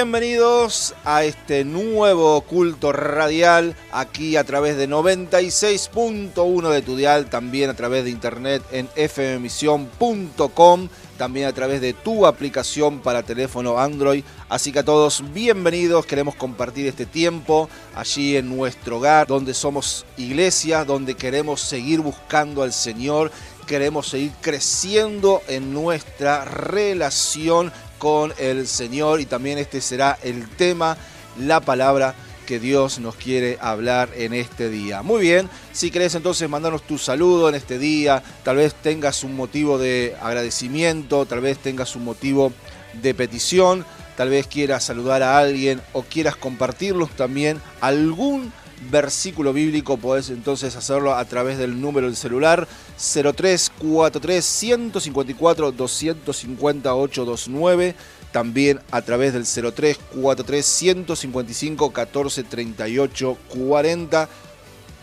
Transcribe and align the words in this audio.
bienvenidos 0.00 0.94
a 1.04 1.24
este 1.24 1.62
nuevo 1.62 2.40
culto 2.40 2.90
radial 2.90 3.76
aquí 3.92 4.38
a 4.38 4.44
través 4.44 4.78
de 4.78 4.88
96.1 4.88 6.70
de 6.70 6.80
tu 6.80 6.96
dial, 6.96 7.28
también 7.28 7.68
a 7.68 7.74
través 7.74 8.04
de 8.04 8.10
internet 8.10 8.62
en 8.72 8.88
fmemisión.com, 8.88 10.88
también 11.18 11.48
a 11.48 11.52
través 11.52 11.82
de 11.82 11.92
tu 11.92 12.24
aplicación 12.24 13.00
para 13.00 13.24
teléfono 13.24 13.78
Android. 13.78 14.24
Así 14.48 14.72
que 14.72 14.78
a 14.78 14.84
todos 14.86 15.22
bienvenidos, 15.34 16.06
queremos 16.06 16.34
compartir 16.34 16.86
este 16.86 17.04
tiempo 17.04 17.68
allí 17.94 18.38
en 18.38 18.56
nuestro 18.56 18.96
hogar, 18.96 19.26
donde 19.26 19.52
somos 19.52 20.06
iglesia, 20.16 20.86
donde 20.86 21.14
queremos 21.14 21.60
seguir 21.60 22.00
buscando 22.00 22.62
al 22.62 22.72
Señor, 22.72 23.30
queremos 23.66 24.08
seguir 24.08 24.32
creciendo 24.40 25.42
en 25.46 25.74
nuestra 25.74 26.46
relación 26.46 27.70
con 28.00 28.32
el 28.38 28.66
Señor 28.66 29.20
y 29.20 29.26
también 29.26 29.58
este 29.58 29.82
será 29.82 30.18
el 30.22 30.48
tema, 30.48 30.96
la 31.38 31.60
palabra 31.60 32.14
que 32.46 32.58
Dios 32.58 32.98
nos 32.98 33.14
quiere 33.14 33.58
hablar 33.60 34.08
en 34.16 34.32
este 34.32 34.70
día. 34.70 35.02
Muy 35.02 35.20
bien, 35.20 35.48
si 35.72 35.90
querés 35.90 36.14
entonces 36.14 36.48
mandarnos 36.48 36.82
tu 36.82 36.96
saludo 36.96 37.48
en 37.50 37.54
este 37.54 37.78
día, 37.78 38.22
tal 38.42 38.56
vez 38.56 38.74
tengas 38.74 39.22
un 39.22 39.36
motivo 39.36 39.78
de 39.78 40.16
agradecimiento, 40.20 41.26
tal 41.26 41.42
vez 41.42 41.58
tengas 41.58 41.94
un 41.94 42.04
motivo 42.04 42.52
de 42.94 43.14
petición, 43.14 43.84
tal 44.16 44.30
vez 44.30 44.46
quieras 44.46 44.82
saludar 44.82 45.22
a 45.22 45.38
alguien 45.38 45.82
o 45.92 46.02
quieras 46.02 46.36
compartirlos 46.36 47.10
también 47.10 47.60
algún 47.82 48.50
versículo 48.90 49.52
bíblico, 49.52 49.96
podés 49.96 50.30
entonces 50.30 50.76
hacerlo 50.76 51.14
a 51.14 51.24
través 51.24 51.58
del 51.58 51.80
número 51.80 52.06
del 52.06 52.16
celular 52.16 52.66
0343 52.96 54.44
154 54.44 55.72
250 55.72 56.94
829, 56.94 57.94
también 58.32 58.80
a 58.90 59.02
través 59.02 59.32
del 59.32 59.44
0343 59.44 60.64
155 60.64 61.92
14 61.92 62.42
38 62.44 63.38
40. 63.48 64.28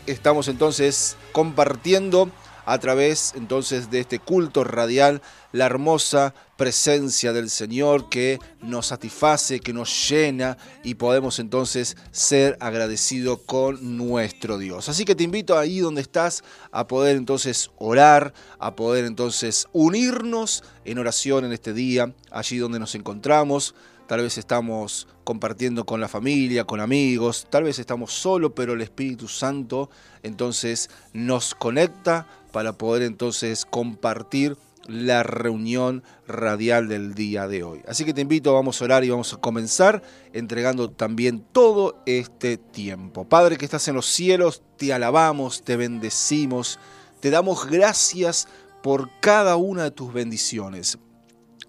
Estamos 0.08 0.48
entonces 0.48 1.18
compartiendo 1.32 2.32
a 2.66 2.80
través 2.80 3.34
entonces 3.36 3.92
de 3.92 4.00
este 4.00 4.20
culto 4.20 4.64
radial 4.64 5.22
la 5.52 5.66
hermosa 5.66 6.34
presencia 6.58 7.34
del 7.34 7.50
Señor 7.50 8.10
que 8.10 8.40
nos 8.62 8.88
satisface, 8.88 9.60
que 9.60 9.74
nos 9.74 10.10
llena 10.10 10.58
y 10.84 10.96
podemos 10.96 11.40
entonces 11.40 11.96
ser 12.12 12.58
agradecidos 12.60 13.40
con 13.46 13.98
nuestro 13.98 14.58
Dios. 14.58 14.90
Así 14.90 15.06
que 15.06 15.16
te 15.16 15.24
invito 15.24 15.58
ahí 15.58 15.80
donde 15.80 16.02
estás 16.02 16.44
a 16.72 16.88
poder 16.88 17.16
entonces 17.16 17.70
orar, 17.78 18.34
a 18.60 18.76
poder 18.76 19.06
entonces 19.06 19.68
unirnos 19.72 20.64
en 20.84 20.98
oración 20.98 21.46
en 21.46 21.54
este 21.54 21.74
día, 21.74 22.14
allí 22.32 22.58
donde 22.58 22.80
nos 22.80 22.96
encontramos. 22.96 23.76
Tal 24.08 24.22
vez 24.22 24.38
estamos 24.38 25.08
compartiendo 25.26 25.86
con 25.86 26.00
la 26.00 26.08
familia, 26.08 26.64
con 26.64 26.80
amigos, 26.80 27.46
tal 27.50 27.66
vez 27.66 27.78
estamos 27.78 28.14
solos, 28.14 28.54
pero 28.56 28.74
el 28.74 28.82
Espíritu 28.82 29.28
Santo 29.28 29.90
entonces 30.24 30.90
nos 31.12 31.54
conecta 31.54 32.26
para 32.54 32.78
poder 32.78 33.04
entonces 33.04 33.66
compartir 33.66 34.58
la 34.88 35.24
reunión 35.24 36.04
radial 36.28 36.88
del 36.88 37.14
día 37.14 37.48
de 37.48 37.64
hoy. 37.64 37.82
Así 37.88 38.06
que 38.06 38.14
te 38.14 38.22
invito, 38.22 38.54
vamos 38.54 38.82
a 38.82 38.86
orar 38.86 39.04
y 39.04 39.10
vamos 39.10 39.34
a 39.34 39.38
comenzar 39.38 40.02
entregando 40.34 40.90
también 40.90 41.46
todo 41.52 42.02
este 42.06 42.58
tiempo. 42.58 43.28
Padre 43.28 43.58
que 43.58 43.66
estás 43.66 43.88
en 43.88 43.96
los 43.96 44.06
cielos, 44.06 44.64
te 44.78 44.94
alabamos, 44.94 45.62
te 45.62 45.76
bendecimos, 45.76 46.80
te 47.20 47.30
damos 47.30 47.70
gracias 47.70 48.48
por 48.82 49.10
cada 49.20 49.58
una 49.58 49.84
de 49.84 49.92
tus 49.92 50.14
bendiciones. 50.14 50.98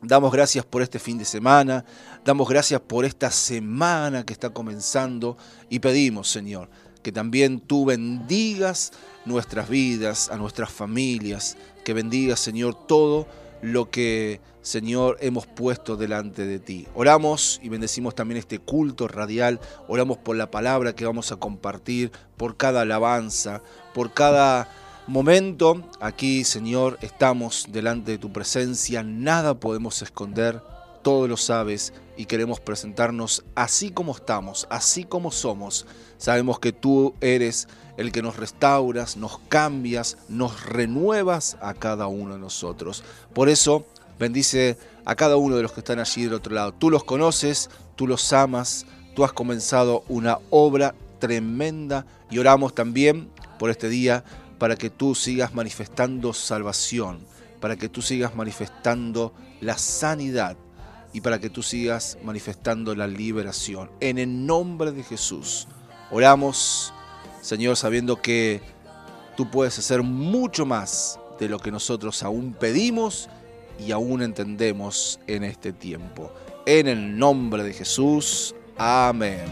Damos 0.00 0.30
gracias 0.32 0.64
por 0.64 0.82
este 0.82 1.00
fin 1.00 1.18
de 1.18 1.24
semana, 1.24 1.84
damos 2.24 2.48
gracias 2.48 2.80
por 2.80 3.04
esta 3.04 3.32
semana 3.32 4.24
que 4.24 4.32
está 4.32 4.50
comenzando 4.50 5.36
y 5.68 5.80
pedimos, 5.80 6.30
Señor, 6.30 6.70
que 7.02 7.12
también 7.12 7.60
tú 7.60 7.84
bendigas 7.84 8.92
nuestras 9.24 9.68
vidas, 9.68 10.30
a 10.30 10.36
nuestras 10.36 10.70
familias, 10.70 11.56
que 11.84 11.94
bendigas, 11.94 12.40
Señor, 12.40 12.86
todo 12.86 13.26
lo 13.62 13.90
que, 13.90 14.40
Señor, 14.62 15.16
hemos 15.20 15.46
puesto 15.46 15.96
delante 15.96 16.46
de 16.46 16.58
ti. 16.58 16.86
Oramos 16.94 17.60
y 17.62 17.68
bendecimos 17.68 18.14
también 18.14 18.38
este 18.38 18.58
culto 18.58 19.08
radial, 19.08 19.60
oramos 19.88 20.18
por 20.18 20.36
la 20.36 20.50
palabra 20.50 20.94
que 20.94 21.06
vamos 21.06 21.32
a 21.32 21.36
compartir, 21.36 22.12
por 22.36 22.56
cada 22.56 22.82
alabanza, 22.82 23.62
por 23.94 24.12
cada 24.12 24.68
momento. 25.06 25.82
Aquí, 26.00 26.44
Señor, 26.44 26.98
estamos 27.00 27.66
delante 27.70 28.12
de 28.12 28.18
tu 28.18 28.32
presencia, 28.32 29.02
nada 29.02 29.58
podemos 29.58 30.02
esconder, 30.02 30.62
todo 31.02 31.28
lo 31.28 31.36
sabes 31.36 31.92
y 32.16 32.26
queremos 32.26 32.60
presentarnos 32.60 33.44
así 33.54 33.90
como 33.90 34.12
estamos, 34.12 34.66
así 34.70 35.04
como 35.04 35.30
somos. 35.30 35.86
Sabemos 36.18 36.58
que 36.58 36.72
tú 36.72 37.14
eres 37.20 37.68
el 37.96 38.12
que 38.12 38.22
nos 38.22 38.36
restauras, 38.36 39.16
nos 39.16 39.38
cambias, 39.48 40.18
nos 40.28 40.64
renuevas 40.64 41.56
a 41.60 41.74
cada 41.74 42.06
uno 42.06 42.34
de 42.34 42.40
nosotros. 42.40 43.04
Por 43.34 43.48
eso, 43.48 43.86
bendice 44.18 44.78
a 45.04 45.14
cada 45.14 45.36
uno 45.36 45.56
de 45.56 45.62
los 45.62 45.72
que 45.72 45.80
están 45.80 45.98
allí 45.98 46.24
del 46.24 46.34
otro 46.34 46.54
lado. 46.54 46.72
Tú 46.72 46.90
los 46.90 47.04
conoces, 47.04 47.70
tú 47.96 48.06
los 48.06 48.32
amas, 48.32 48.86
tú 49.14 49.24
has 49.24 49.32
comenzado 49.32 50.04
una 50.08 50.38
obra 50.50 50.94
tremenda 51.18 52.06
y 52.30 52.38
oramos 52.38 52.74
también 52.74 53.30
por 53.58 53.70
este 53.70 53.88
día 53.88 54.24
para 54.58 54.76
que 54.76 54.90
tú 54.90 55.14
sigas 55.14 55.54
manifestando 55.54 56.32
salvación, 56.32 57.20
para 57.60 57.76
que 57.76 57.88
tú 57.88 58.02
sigas 58.02 58.34
manifestando 58.34 59.32
la 59.60 59.78
sanidad 59.78 60.56
y 61.18 61.20
para 61.20 61.40
que 61.40 61.50
tú 61.50 61.64
sigas 61.64 62.16
manifestando 62.22 62.94
la 62.94 63.08
liberación. 63.08 63.90
En 63.98 64.18
el 64.18 64.46
nombre 64.46 64.92
de 64.92 65.02
Jesús, 65.02 65.66
oramos, 66.12 66.92
Señor, 67.42 67.76
sabiendo 67.76 68.22
que 68.22 68.60
tú 69.36 69.50
puedes 69.50 69.76
hacer 69.80 70.04
mucho 70.04 70.64
más 70.64 71.18
de 71.40 71.48
lo 71.48 71.58
que 71.58 71.72
nosotros 71.72 72.22
aún 72.22 72.52
pedimos 72.52 73.28
y 73.84 73.90
aún 73.90 74.22
entendemos 74.22 75.18
en 75.26 75.42
este 75.42 75.72
tiempo. 75.72 76.32
En 76.66 76.86
el 76.86 77.18
nombre 77.18 77.64
de 77.64 77.72
Jesús, 77.72 78.54
amén. 78.76 79.42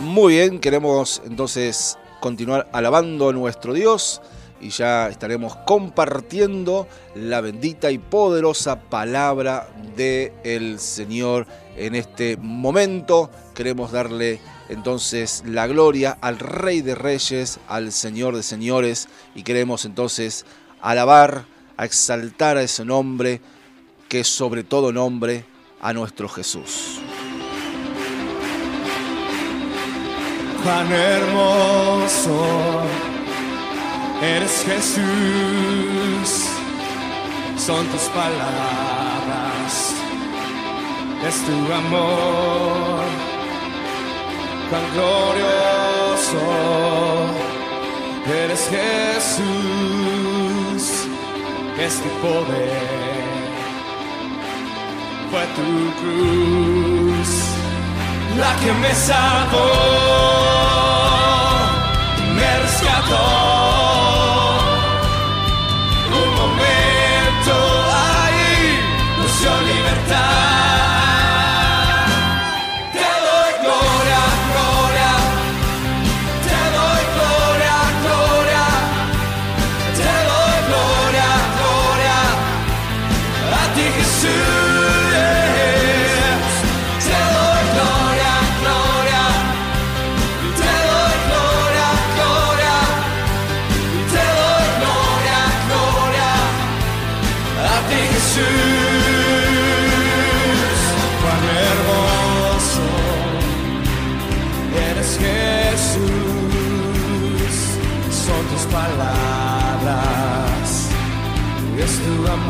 Muy 0.00 0.36
bien, 0.36 0.58
queremos 0.58 1.20
entonces 1.26 1.98
continuar 2.18 2.66
alabando 2.72 3.28
a 3.28 3.34
nuestro 3.34 3.74
Dios 3.74 4.22
y 4.62 4.70
ya 4.70 5.08
estaremos 5.08 5.56
compartiendo 5.66 6.86
la 7.14 7.40
bendita 7.40 7.90
y 7.90 7.98
poderosa 7.98 8.80
palabra 8.80 9.68
del 9.96 10.32
el 10.44 10.78
Señor 10.78 11.46
en 11.76 11.96
este 11.96 12.36
momento. 12.36 13.30
Queremos 13.54 13.90
darle 13.92 14.40
entonces 14.68 15.42
la 15.44 15.66
gloria 15.66 16.16
al 16.20 16.38
Rey 16.38 16.80
de 16.80 16.94
Reyes, 16.94 17.58
al 17.68 17.92
Señor 17.92 18.36
de 18.36 18.44
Señores 18.44 19.08
y 19.34 19.42
queremos 19.42 19.84
entonces 19.84 20.46
alabar, 20.80 21.44
exaltar 21.78 22.56
a 22.56 22.62
ese 22.62 22.84
nombre 22.84 23.40
que 24.08 24.20
es 24.20 24.28
sobre 24.28 24.62
todo 24.62 24.92
nombre 24.92 25.44
a 25.80 25.92
nuestro 25.92 26.28
Jesús. 26.28 27.00
Cuán 30.62 30.92
hermoso 30.92 32.42
eres 34.22 34.64
Jesús, 34.64 35.02
son 37.56 37.86
tus 37.88 38.02
palabras, 38.14 39.94
es 41.26 41.44
tu 41.44 41.72
amor, 41.72 43.04
cuán 44.70 44.84
glorioso. 44.94 46.42
Eres 48.24 48.68
Jesús, 48.70 49.42
es 51.78 51.94
tu 52.02 52.08
poder, 52.24 53.50
fue 55.30 55.44
tu 55.56 55.70
cruz 56.00 57.30
la 58.38 58.52
que 58.60 58.72
me 58.72 58.94
salvó, 58.94 59.68
me 62.36 62.50
rescató. 62.60 63.81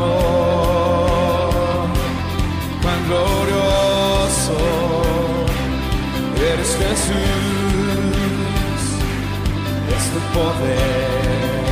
Amor. 0.03 1.87
Glorioso 3.07 4.57
eres 6.37 6.71
Jesús. 6.77 7.13
Es 9.95 10.03
tu 10.13 10.19
poder. 10.33 11.63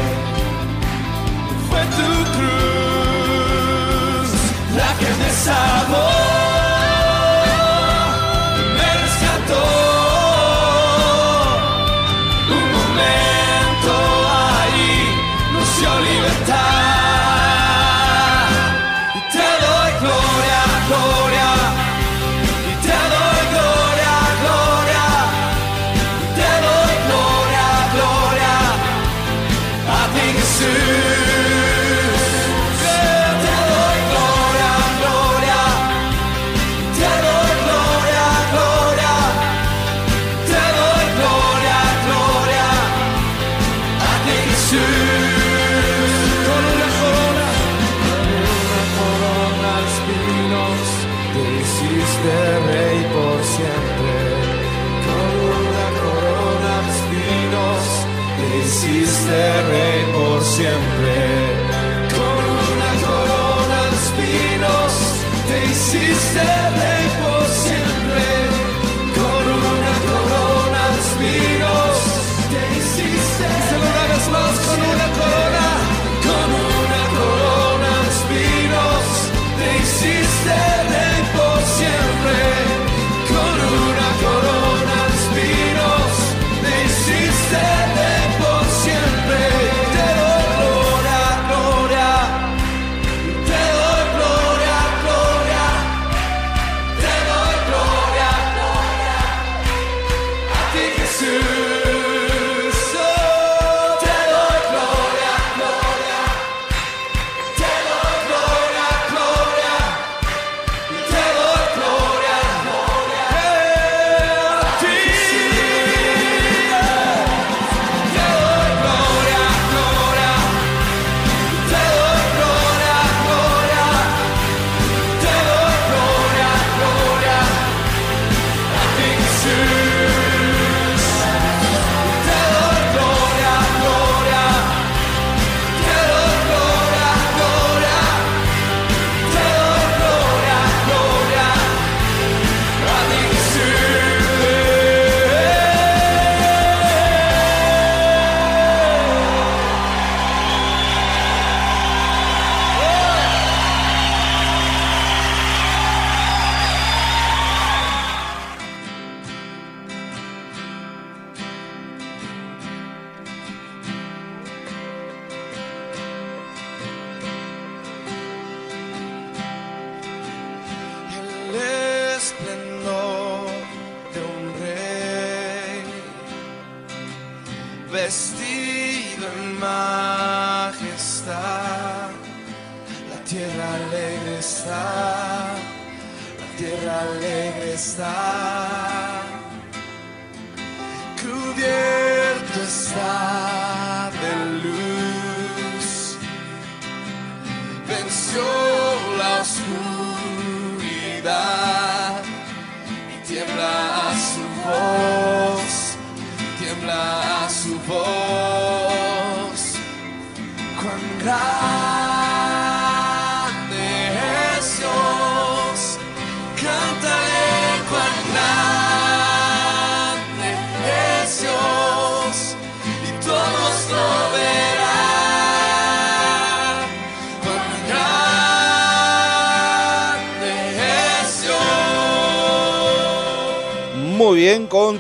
Fue 1.70 1.84
tu 1.98 2.12
cruz 2.36 2.70
la 4.76 4.90
que 5.00 5.10
me 5.24 5.30
salvó. 5.32 6.11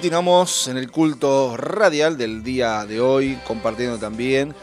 Continuamos 0.01 0.67
en 0.67 0.77
el 0.77 0.89
culto 0.89 1.55
radial 1.55 2.17
del 2.17 2.41
día 2.41 2.87
de 2.87 2.99
hoy, 2.99 3.37
compartiendo 3.45 3.99
también 3.99 4.55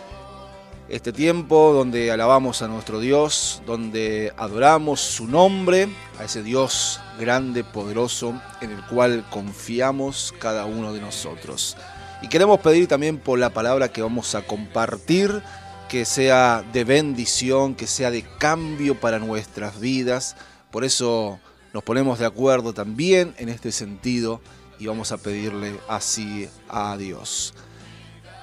este 0.89 1.13
tiempo 1.13 1.73
donde 1.73 2.11
alabamos 2.11 2.61
a 2.61 2.67
nuestro 2.67 2.99
Dios, 2.99 3.63
donde 3.65 4.33
adoramos 4.37 5.01
su 5.01 5.29
nombre, 5.29 5.89
a 6.19 6.25
ese 6.25 6.43
Dios 6.43 6.99
grande, 7.21 7.63
poderoso, 7.63 8.35
en 8.61 8.73
el 8.73 8.85
cual 8.87 9.25
confiamos 9.31 10.35
cada 10.41 10.65
uno 10.65 10.93
de 10.93 11.01
nosotros. 11.01 11.77
Y 12.21 12.29
queremos 12.29 12.59
pedir 12.59 12.89
también 12.89 13.17
por 13.17 13.39
la 13.39 13.51
palabra 13.51 13.93
que 13.93 14.03
vamos 14.03 14.35
a 14.35 14.43
compartir, 14.43 15.41
que 15.89 16.05
sea 16.05 16.65
de 16.73 16.83
bendición, 16.83 17.77
que 17.77 17.87
sea 17.87 18.11
de 18.11 18.25
cambio 18.39 18.99
para 18.99 19.21
nuestras 19.21 19.79
vidas. 19.79 20.35
Por 20.73 20.83
eso 20.85 21.39
nos 21.73 21.85
ponemos 21.85 22.19
de 22.19 22.27
acuerdo 22.27 22.75
también 22.75 23.37
en 23.39 23.49
este 23.49 23.71
sentido 23.71 24.41
y 24.79 24.87
vamos 24.87 25.13
a 25.13 25.19
pedirle 25.19 25.79
así 25.89 26.49
a 26.69 26.97
Dios. 26.97 27.55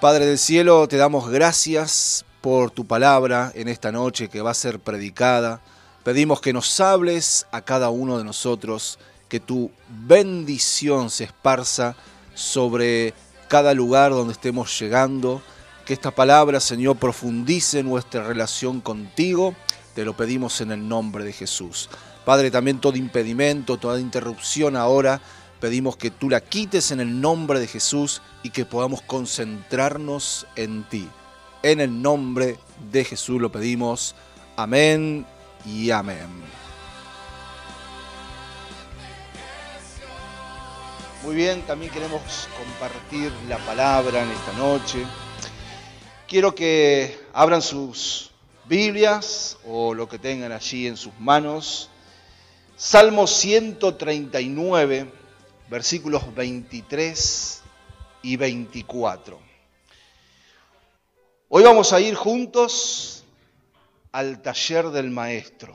Padre 0.01 0.25
del 0.25 0.38
cielo, 0.38 0.88
te 0.88 0.98
damos 0.98 1.30
gracias 1.30 2.25
por 2.42 2.70
tu 2.70 2.86
palabra 2.86 3.51
en 3.56 3.68
esta 3.68 3.92
noche 3.92 4.30
que 4.30 4.42
va 4.42 4.51
a 4.51 4.56
ser 4.56 4.80
predicada. 4.80 5.62
Pedimos 6.04 6.42
que 6.42 6.54
nos 6.54 6.80
hables 6.80 7.48
a 7.51 7.62
cada 7.62 7.89
uno 7.89 8.18
de 8.18 8.24
nosotros, 8.24 9.00
que 9.30 9.39
tu 9.39 9.72
bendición 9.88 11.10
se 11.10 11.24
esparza 11.24 11.96
sobre 12.36 13.13
cada 13.48 13.74
lugar 13.74 14.12
donde 14.12 14.34
estemos 14.34 14.77
llegando, 14.80 15.42
que 15.86 15.94
esta 15.94 16.12
palabra, 16.12 16.60
Señor, 16.60 16.98
profundice 16.98 17.82
nuestra 17.82 18.24
relación 18.24 18.82
contigo. 18.82 19.56
Te 19.94 20.04
lo 20.04 20.15
pedimos 20.15 20.62
en 20.62 20.72
el 20.72 20.88
nombre 20.88 21.24
de 21.24 21.32
Jesús. 21.32 21.89
Padre, 22.25 22.51
también 22.51 22.80
todo 22.80 22.98
impedimento, 22.98 23.77
toda 23.77 24.00
interrupción 24.00 24.75
ahora, 24.75 25.22
pedimos 25.59 25.97
que 25.97 26.12
tú 26.12 26.29
la 26.29 26.41
quites 26.41 26.91
en 26.91 27.00
el 27.00 27.21
nombre 27.21 27.59
de 27.59 27.67
Jesús 27.67 28.21
y 28.43 28.50
que 28.50 28.65
podamos 28.65 29.01
concentrarnos 29.01 30.45
en 30.55 30.83
ti. 30.83 31.07
En 31.63 31.81
el 31.81 32.01
nombre 32.01 32.57
de 32.91 33.03
Jesús 33.03 33.41
lo 33.41 33.51
pedimos. 33.51 34.15
Amén 34.55 35.25
y 35.65 35.91
amén. 35.91 36.27
Muy 41.24 41.35
bien, 41.35 41.63
también 41.63 41.91
queremos 41.91 42.47
compartir 42.55 43.31
la 43.50 43.57
palabra 43.57 44.21
en 44.21 44.29
esta 44.29 44.53
noche. 44.53 45.03
Quiero 46.27 46.53
que 46.53 47.19
abran 47.33 47.63
sus 47.63 48.29
Biblias 48.65 49.57
o 49.67 49.93
lo 49.95 50.07
que 50.07 50.19
tengan 50.19 50.51
allí 50.51 50.85
en 50.85 50.97
sus 50.97 51.13
manos. 51.19 51.89
Salmo 52.77 53.25
139, 53.25 55.12
versículos 55.75 56.34
23 56.34 57.62
y 58.22 58.38
24. 58.38 59.38
Hoy 61.50 61.63
vamos 61.63 61.91
a 61.91 62.00
ir 62.00 62.15
juntos 62.15 63.25
al 64.13 64.41
taller 64.41 64.86
del 64.91 65.12
maestro, 65.12 65.74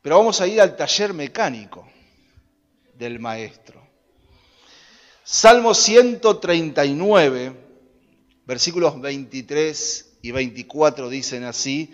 pero 0.00 0.18
vamos 0.18 0.40
a 0.40 0.46
ir 0.46 0.60
al 0.60 0.76
taller 0.76 1.12
mecánico 1.12 1.88
del 2.94 3.18
maestro. 3.18 3.84
Salmo 5.24 5.74
139, 5.74 7.52
versículos 8.44 9.00
23 9.00 10.18
y 10.22 10.30
24 10.30 11.08
dicen 11.08 11.42
así, 11.42 11.92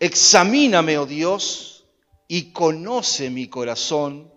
Examíname, 0.00 0.98
oh 0.98 1.06
Dios, 1.06 1.84
y 2.26 2.50
conoce 2.50 3.30
mi 3.30 3.46
corazón, 3.46 4.28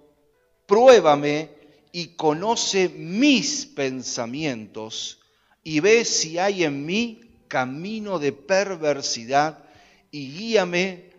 pruébame 0.67 1.62
y 1.95 2.15
conoce 2.15 2.89
mis 2.89 3.67
pensamientos, 3.67 5.19
y 5.63 5.79
ve 5.79 6.03
si 6.03 6.39
hay 6.39 6.63
en 6.63 6.85
mí 6.85 7.21
camino 7.47 8.17
de 8.17 8.33
perversidad, 8.33 9.63
y 10.09 10.31
guíame 10.31 11.11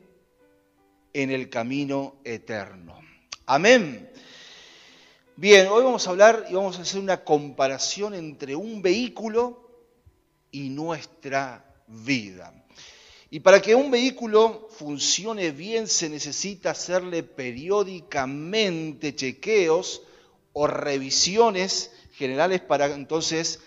en 1.12 1.30
el 1.30 1.48
camino 1.48 2.16
eterno. 2.24 3.00
Amén. 3.46 4.10
Bien, 5.36 5.68
hoy 5.68 5.84
vamos 5.84 6.06
a 6.06 6.10
hablar 6.10 6.46
y 6.50 6.54
vamos 6.54 6.76
a 6.76 6.82
hacer 6.82 7.00
una 7.00 7.22
comparación 7.22 8.12
entre 8.14 8.56
un 8.56 8.82
vehículo 8.82 9.70
y 10.50 10.70
nuestra 10.70 11.64
vida. 11.86 12.52
Y 13.30 13.40
para 13.40 13.62
que 13.62 13.76
un 13.76 13.92
vehículo 13.92 14.68
funcione 14.76 15.52
bien 15.52 15.86
se 15.86 16.08
necesita 16.08 16.70
hacerle 16.70 17.22
periódicamente 17.22 19.14
chequeos 19.14 20.02
o 20.54 20.66
revisiones 20.66 21.90
generales 22.12 22.62
para 22.62 22.86
entonces 22.86 23.60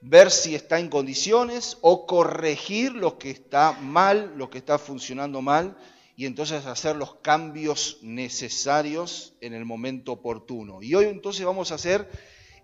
ver 0.00 0.30
si 0.30 0.54
está 0.54 0.78
en 0.78 0.88
condiciones 0.88 1.78
o 1.80 2.06
corregir 2.06 2.92
lo 2.92 3.18
que 3.18 3.30
está 3.30 3.72
mal, 3.72 4.34
lo 4.36 4.48
que 4.48 4.58
está 4.58 4.78
funcionando 4.78 5.42
mal 5.42 5.76
y 6.16 6.26
entonces 6.26 6.66
hacer 6.66 6.96
los 6.96 7.16
cambios 7.16 7.98
necesarios 8.02 9.34
en 9.40 9.54
el 9.54 9.64
momento 9.64 10.12
oportuno. 10.12 10.82
Y 10.82 10.94
hoy 10.94 11.06
entonces 11.06 11.44
vamos 11.44 11.72
a 11.72 11.76
hacer 11.76 12.08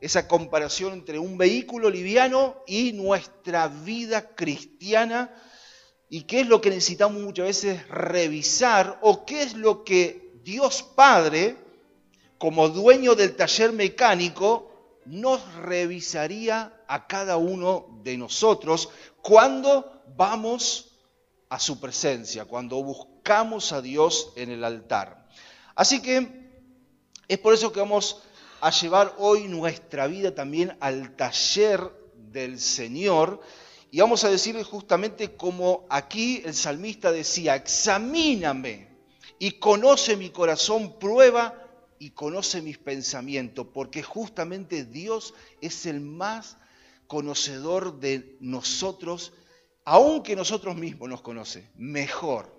esa 0.00 0.28
comparación 0.28 0.92
entre 0.92 1.18
un 1.18 1.38
vehículo 1.38 1.90
liviano 1.90 2.62
y 2.66 2.92
nuestra 2.92 3.68
vida 3.68 4.34
cristiana 4.34 5.34
y 6.08 6.22
qué 6.22 6.40
es 6.40 6.46
lo 6.46 6.60
que 6.60 6.70
necesitamos 6.70 7.22
muchas 7.22 7.46
veces 7.46 7.88
revisar 7.88 8.98
o 9.02 9.25
qué 9.25 9.42
es 9.42 9.54
lo 9.54 9.84
que 9.84 10.32
Dios 10.44 10.82
Padre, 10.82 11.56
como 12.38 12.68
dueño 12.68 13.14
del 13.14 13.36
taller 13.36 13.72
mecánico, 13.72 14.70
nos 15.06 15.40
revisaría 15.56 16.82
a 16.88 17.06
cada 17.06 17.36
uno 17.36 18.00
de 18.02 18.16
nosotros 18.16 18.90
cuando 19.22 20.02
vamos 20.16 20.92
a 21.48 21.58
su 21.58 21.78
presencia, 21.78 22.44
cuando 22.44 22.82
buscamos 22.82 23.72
a 23.72 23.80
Dios 23.80 24.32
en 24.36 24.50
el 24.50 24.64
altar. 24.64 25.28
Así 25.74 26.02
que 26.02 26.50
es 27.28 27.38
por 27.38 27.54
eso 27.54 27.72
que 27.72 27.80
vamos 27.80 28.22
a 28.60 28.70
llevar 28.70 29.14
hoy 29.18 29.46
nuestra 29.48 30.06
vida 30.06 30.34
también 30.34 30.76
al 30.80 31.14
taller 31.14 31.92
del 32.14 32.58
Señor 32.58 33.40
y 33.90 34.00
vamos 34.00 34.24
a 34.24 34.30
decirle 34.30 34.64
justamente 34.64 35.36
como 35.36 35.86
aquí 35.88 36.42
el 36.44 36.54
salmista 36.54 37.12
decía, 37.12 37.54
examíname 37.54 38.88
y 39.38 39.52
conoce 39.52 40.16
mi 40.16 40.30
corazón, 40.30 40.98
prueba 40.98 41.65
y 41.98 42.10
conoce 42.10 42.62
mis 42.62 42.78
pensamientos, 42.78 43.66
porque 43.72 44.02
justamente 44.02 44.84
Dios 44.84 45.34
es 45.60 45.86
el 45.86 46.00
más 46.00 46.56
conocedor 47.06 48.00
de 48.00 48.36
nosotros, 48.40 49.32
aunque 49.84 50.36
nosotros 50.36 50.76
mismos 50.76 51.08
nos 51.08 51.22
conoce, 51.22 51.70
mejor. 51.76 52.54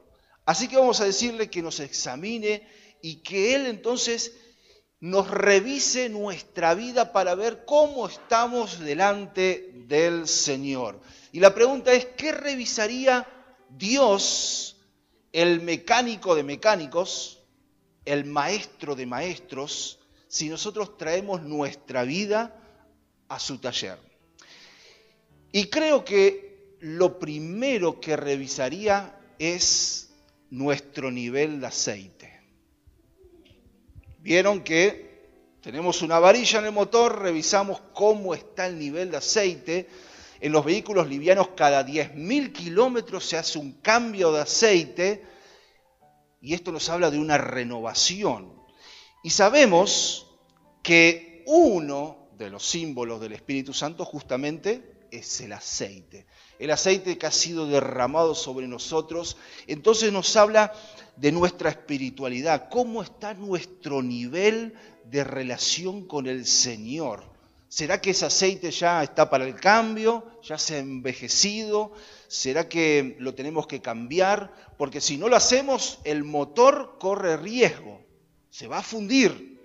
Así 0.45 0.67
que 0.67 0.77
vamos 0.77 1.01
a 1.01 1.05
decirle 1.05 1.49
que 1.49 1.61
nos 1.61 1.79
examine 1.79 2.67
y 3.01 3.17
que 3.17 3.53
Él 3.55 3.65
entonces 3.65 4.33
nos 4.99 5.29
revise 5.29 6.09
nuestra 6.09 6.73
vida 6.73 7.13
para 7.13 7.35
ver 7.35 7.65
cómo 7.65 8.07
estamos 8.07 8.79
delante 8.79 9.71
del 9.87 10.27
Señor. 10.27 10.99
Y 11.31 11.39
la 11.39 11.53
pregunta 11.53 11.93
es, 11.93 12.05
¿qué 12.05 12.31
revisaría 12.31 13.27
Dios, 13.69 14.77
el 15.33 15.61
mecánico 15.61 16.35
de 16.35 16.43
mecánicos, 16.43 17.36
el 18.07 18.25
maestro 18.25 18.95
de 18.95 19.05
maestros, 19.05 19.99
si 20.27 20.49
nosotros 20.49 20.97
traemos 20.97 21.43
nuestra 21.43 22.03
vida 22.03 22.55
a 23.27 23.39
su 23.39 23.57
taller? 23.59 23.97
Y 25.51 25.65
creo 25.65 26.03
que 26.05 26.75
lo 26.79 27.19
primero 27.19 27.99
que 27.99 28.15
revisaría 28.15 29.19
es 29.39 30.09
nuestro 30.49 31.11
nivel 31.11 31.59
de 31.59 31.67
aceite. 31.67 32.41
Vieron 34.19 34.63
que 34.63 35.07
tenemos 35.61 36.01
una 36.01 36.19
varilla 36.19 36.59
en 36.59 36.65
el 36.65 36.71
motor, 36.71 37.21
revisamos 37.21 37.81
cómo 37.93 38.33
está 38.33 38.67
el 38.67 38.79
nivel 38.79 39.11
de 39.11 39.17
aceite. 39.17 39.89
En 40.39 40.51
los 40.51 40.63
vehículos 40.63 41.07
livianos 41.07 41.49
cada 41.55 41.85
10.000 41.85 42.51
kilómetros 42.53 43.25
se 43.25 43.37
hace 43.37 43.57
un 43.57 43.73
cambio 43.81 44.31
de 44.31 44.41
aceite 44.41 45.36
y 46.41 46.53
esto 46.53 46.71
nos 46.71 46.89
habla 46.89 47.11
de 47.11 47.19
una 47.19 47.37
renovación. 47.37 48.53
Y 49.23 49.31
sabemos 49.31 50.27
que 50.83 51.43
uno 51.47 52.29
de 52.37 52.49
los 52.49 52.65
símbolos 52.65 53.19
del 53.19 53.33
Espíritu 53.33 53.73
Santo 53.73 54.05
justamente 54.05 55.07
es 55.11 55.41
el 55.41 55.53
aceite. 55.53 56.27
El 56.59 56.71
aceite 56.71 57.17
que 57.17 57.25
ha 57.25 57.31
sido 57.31 57.67
derramado 57.67 58.35
sobre 58.35 58.67
nosotros, 58.67 59.37
entonces 59.67 60.11
nos 60.11 60.35
habla 60.35 60.73
de 61.15 61.31
nuestra 61.31 61.69
espiritualidad, 61.69 62.69
cómo 62.69 63.01
está 63.01 63.33
nuestro 63.33 64.01
nivel 64.01 64.73
de 65.05 65.23
relación 65.23 66.05
con 66.05 66.27
el 66.27 66.45
Señor. 66.45 67.23
¿Será 67.69 67.99
que 67.99 68.11
ese 68.11 68.25
aceite 68.25 68.71
ya 68.71 69.03
está 69.03 69.29
para 69.29 69.45
el 69.45 69.55
cambio? 69.55 70.39
¿Ya 70.43 70.57
se 70.57 70.75
ha 70.75 70.79
envejecido? 70.79 71.91
¿Será 72.27 72.67
que 72.67 73.15
lo 73.19 73.33
tenemos 73.35 73.67
que 73.67 73.81
cambiar? 73.81 74.53
Porque 74.77 74.99
si 74.99 75.17
no 75.17 75.29
lo 75.29 75.35
hacemos, 75.35 75.99
el 76.03 76.23
motor 76.23 76.97
corre 76.99 77.37
riesgo, 77.37 78.05
se 78.49 78.67
va 78.67 78.79
a 78.79 78.83
fundir. 78.83 79.57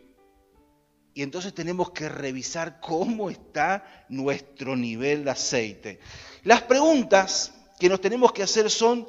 Y 1.14 1.22
entonces 1.22 1.52
tenemos 1.52 1.90
que 1.90 2.08
revisar 2.08 2.80
cómo 2.80 3.30
está 3.30 4.06
nuestro 4.08 4.76
nivel 4.76 5.24
de 5.24 5.30
aceite. 5.30 5.98
Las 6.44 6.62
preguntas 6.62 7.52
que 7.78 7.88
nos 7.88 8.00
tenemos 8.00 8.32
que 8.32 8.44
hacer 8.44 8.70
son, 8.70 9.08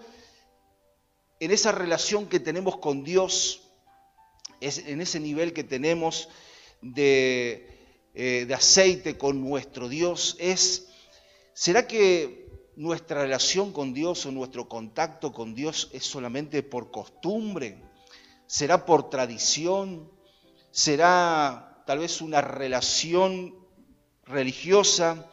en 1.39 1.51
esa 1.51 1.71
relación 1.71 2.27
que 2.27 2.39
tenemos 2.39 2.77
con 2.77 3.03
Dios, 3.03 3.61
en 4.59 4.99
ese 5.01 5.19
nivel 5.19 5.53
que 5.53 5.63
tenemos 5.63 6.29
de, 6.81 7.67
eh, 8.15 8.45
de 8.47 8.53
aceite 8.53 9.17
con 9.17 9.41
nuestro 9.41 9.89
Dios, 9.89 10.35
es, 10.39 10.87
¿será 11.53 11.87
que 11.87 12.42
nuestra 12.75 13.21
relación 13.21 13.71
con 13.71 13.93
Dios 13.93 14.25
o 14.25 14.31
nuestro 14.31 14.67
contacto 14.67 15.31
con 15.31 15.55
Dios 15.55 15.89
es 15.93 16.05
solamente 16.05 16.63
por 16.63 16.91
costumbre? 16.91 17.83
¿Será 18.47 18.85
por 18.85 19.09
tradición? 19.09 20.11
¿Será 20.71 21.83
tal 21.85 21.99
vez 21.99 22.21
una 22.21 22.41
relación 22.41 23.55
religiosa, 24.25 25.29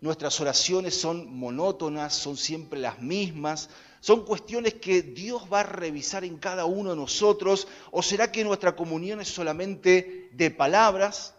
nuestras 0.00 0.40
oraciones 0.40 0.94
son 0.94 1.34
monótonas, 1.34 2.14
son 2.14 2.36
siempre 2.36 2.80
las 2.80 3.00
mismas, 3.00 3.70
son 4.00 4.24
cuestiones 4.24 4.74
que 4.74 5.02
Dios 5.02 5.44
va 5.52 5.60
a 5.60 5.64
revisar 5.64 6.24
en 6.24 6.36
cada 6.36 6.64
uno 6.64 6.90
de 6.90 6.96
nosotros, 6.96 7.68
o 7.90 8.02
será 8.02 8.32
que 8.32 8.44
nuestra 8.44 8.74
comunión 8.74 9.20
es 9.20 9.28
solamente 9.28 10.28
de 10.32 10.50
palabras, 10.50 11.34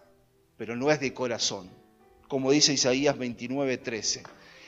pero 0.57 0.75
no 0.75 0.89
es 0.89 0.99
de 0.99 1.13
corazón, 1.13 1.69
como 2.27 2.51
dice 2.51 2.73
Isaías 2.73 3.17
29, 3.17 3.77
13. 3.77 4.23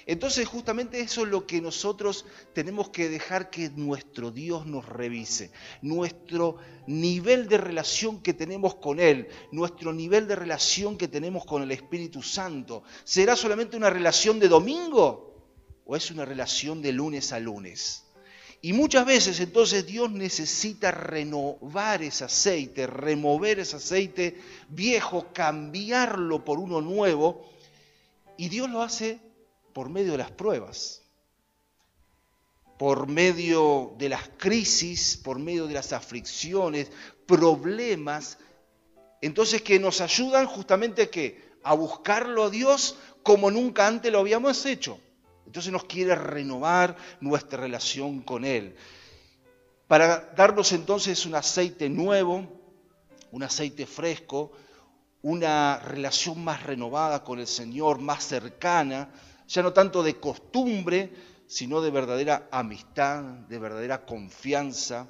Entonces 0.07 0.47
justamente 0.47 0.99
eso 0.99 1.23
es 1.23 1.29
lo 1.29 1.47
que 1.47 1.61
nosotros 1.61 2.25
tenemos 2.53 2.89
que 2.89 3.09
dejar 3.09 3.49
que 3.49 3.71
nuestro 3.71 4.29
Dios 4.29 4.67
nos 4.67 4.87
revise. 4.87 5.51
Nuestro 5.81 6.57
nivel 6.85 7.47
de 7.47 7.57
relación 7.57 8.21
que 8.21 8.35
tenemos 8.35 8.75
con 8.75 8.99
Él, 8.99 9.27
nuestro 9.51 9.93
nivel 9.93 10.27
de 10.27 10.35
relación 10.35 10.97
que 10.97 11.07
tenemos 11.07 11.45
con 11.45 11.63
el 11.63 11.71
Espíritu 11.71 12.21
Santo. 12.21 12.83
¿Será 13.03 13.35
solamente 13.35 13.77
una 13.77 13.89
relación 13.89 14.39
de 14.39 14.47
domingo 14.47 15.33
o 15.85 15.95
es 15.95 16.11
una 16.11 16.23
relación 16.23 16.83
de 16.83 16.91
lunes 16.91 17.31
a 17.31 17.39
lunes? 17.39 18.03
Y 18.61 18.73
muchas 18.73 19.07
veces 19.07 19.39
entonces 19.39 19.87
Dios 19.87 20.11
necesita 20.11 20.91
renovar 20.91 22.03
ese 22.03 22.25
aceite, 22.25 22.85
remover 22.85 23.59
ese 23.59 23.77
aceite 23.77 24.39
viejo, 24.69 25.27
cambiarlo 25.33 26.45
por 26.45 26.59
uno 26.59 26.79
nuevo. 26.79 27.49
Y 28.37 28.49
Dios 28.49 28.69
lo 28.69 28.81
hace 28.81 29.24
por 29.75 29.89
medio 29.89 30.13
de 30.13 30.19
las 30.19 30.31
pruebas, 30.31 31.01
por 32.79 33.07
medio 33.09 33.93
de 33.97 34.07
las 34.07 34.29
crisis, 34.37 35.17
por 35.17 35.37
medio 35.37 35.67
de 35.67 35.73
las 35.73 35.91
aflicciones, 35.91 36.89
problemas, 37.27 38.37
entonces 39.21 39.61
que 39.61 39.77
nos 39.77 39.99
ayudan 39.99 40.45
justamente 40.45 41.09
que 41.09 41.57
a 41.61 41.73
buscarlo 41.73 42.45
a 42.45 42.49
Dios 42.49 42.97
como 43.21 43.51
nunca 43.51 43.85
antes 43.85 44.09
lo 44.13 44.19
habíamos 44.19 44.65
hecho. 44.65 44.97
Entonces 45.45 45.73
nos 45.73 45.83
quiere 45.83 46.15
renovar 46.15 46.95
nuestra 47.19 47.59
relación 47.59 48.21
con 48.21 48.45
Él. 48.45 48.77
Para 49.89 50.31
darnos 50.37 50.71
entonces 50.71 51.25
un 51.25 51.35
aceite 51.35 51.89
nuevo, 51.89 52.47
un 53.29 53.43
aceite 53.43 53.85
fresco, 53.85 54.53
una 55.21 55.79
relación 55.79 56.41
más 56.45 56.63
renovada 56.63 57.25
con 57.25 57.39
el 57.39 57.47
Señor, 57.47 57.99
más 57.99 58.25
cercana, 58.25 59.09
ya 59.47 59.63
no 59.63 59.73
tanto 59.73 60.03
de 60.03 60.19
costumbre, 60.19 61.11
sino 61.47 61.81
de 61.81 61.91
verdadera 61.91 62.47
amistad, 62.51 63.23
de 63.23 63.59
verdadera 63.59 64.05
confianza, 64.05 65.07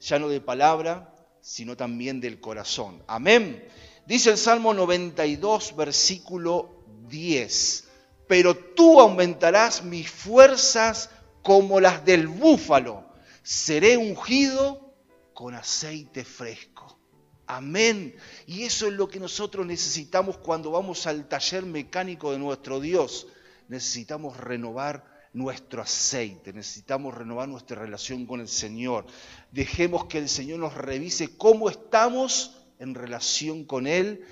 ya 0.00 0.18
no 0.18 0.28
de 0.28 0.40
palabra, 0.40 1.14
sino 1.40 1.76
también 1.76 2.20
del 2.20 2.40
corazón. 2.40 3.02
Amén. 3.06 3.66
Dice 4.06 4.30
el 4.30 4.38
Salmo 4.38 4.74
92, 4.74 5.76
versículo 5.76 6.84
10, 7.08 7.84
pero 8.28 8.54
tú 8.56 9.00
aumentarás 9.00 9.82
mis 9.82 10.10
fuerzas 10.10 11.10
como 11.42 11.80
las 11.80 12.04
del 12.04 12.26
búfalo, 12.26 13.04
seré 13.42 13.96
ungido 13.96 14.94
con 15.32 15.54
aceite 15.54 16.24
fresco. 16.24 16.98
Amén. 17.46 18.16
Y 18.46 18.62
eso 18.62 18.86
es 18.86 18.94
lo 18.94 19.08
que 19.08 19.20
nosotros 19.20 19.66
necesitamos 19.66 20.38
cuando 20.38 20.70
vamos 20.70 21.06
al 21.06 21.28
taller 21.28 21.64
mecánico 21.64 22.32
de 22.32 22.38
nuestro 22.38 22.80
Dios 22.80 23.26
necesitamos 23.68 24.36
renovar 24.36 25.04
nuestro 25.32 25.82
aceite, 25.82 26.52
necesitamos 26.52 27.14
renovar 27.14 27.48
nuestra 27.48 27.80
relación 27.80 28.26
con 28.26 28.40
el 28.40 28.48
Señor. 28.48 29.06
Dejemos 29.50 30.06
que 30.06 30.18
el 30.18 30.28
Señor 30.28 30.60
nos 30.60 30.74
revise 30.74 31.36
cómo 31.36 31.68
estamos 31.68 32.64
en 32.78 32.94
relación 32.94 33.64
con 33.64 33.86
Él 33.86 34.24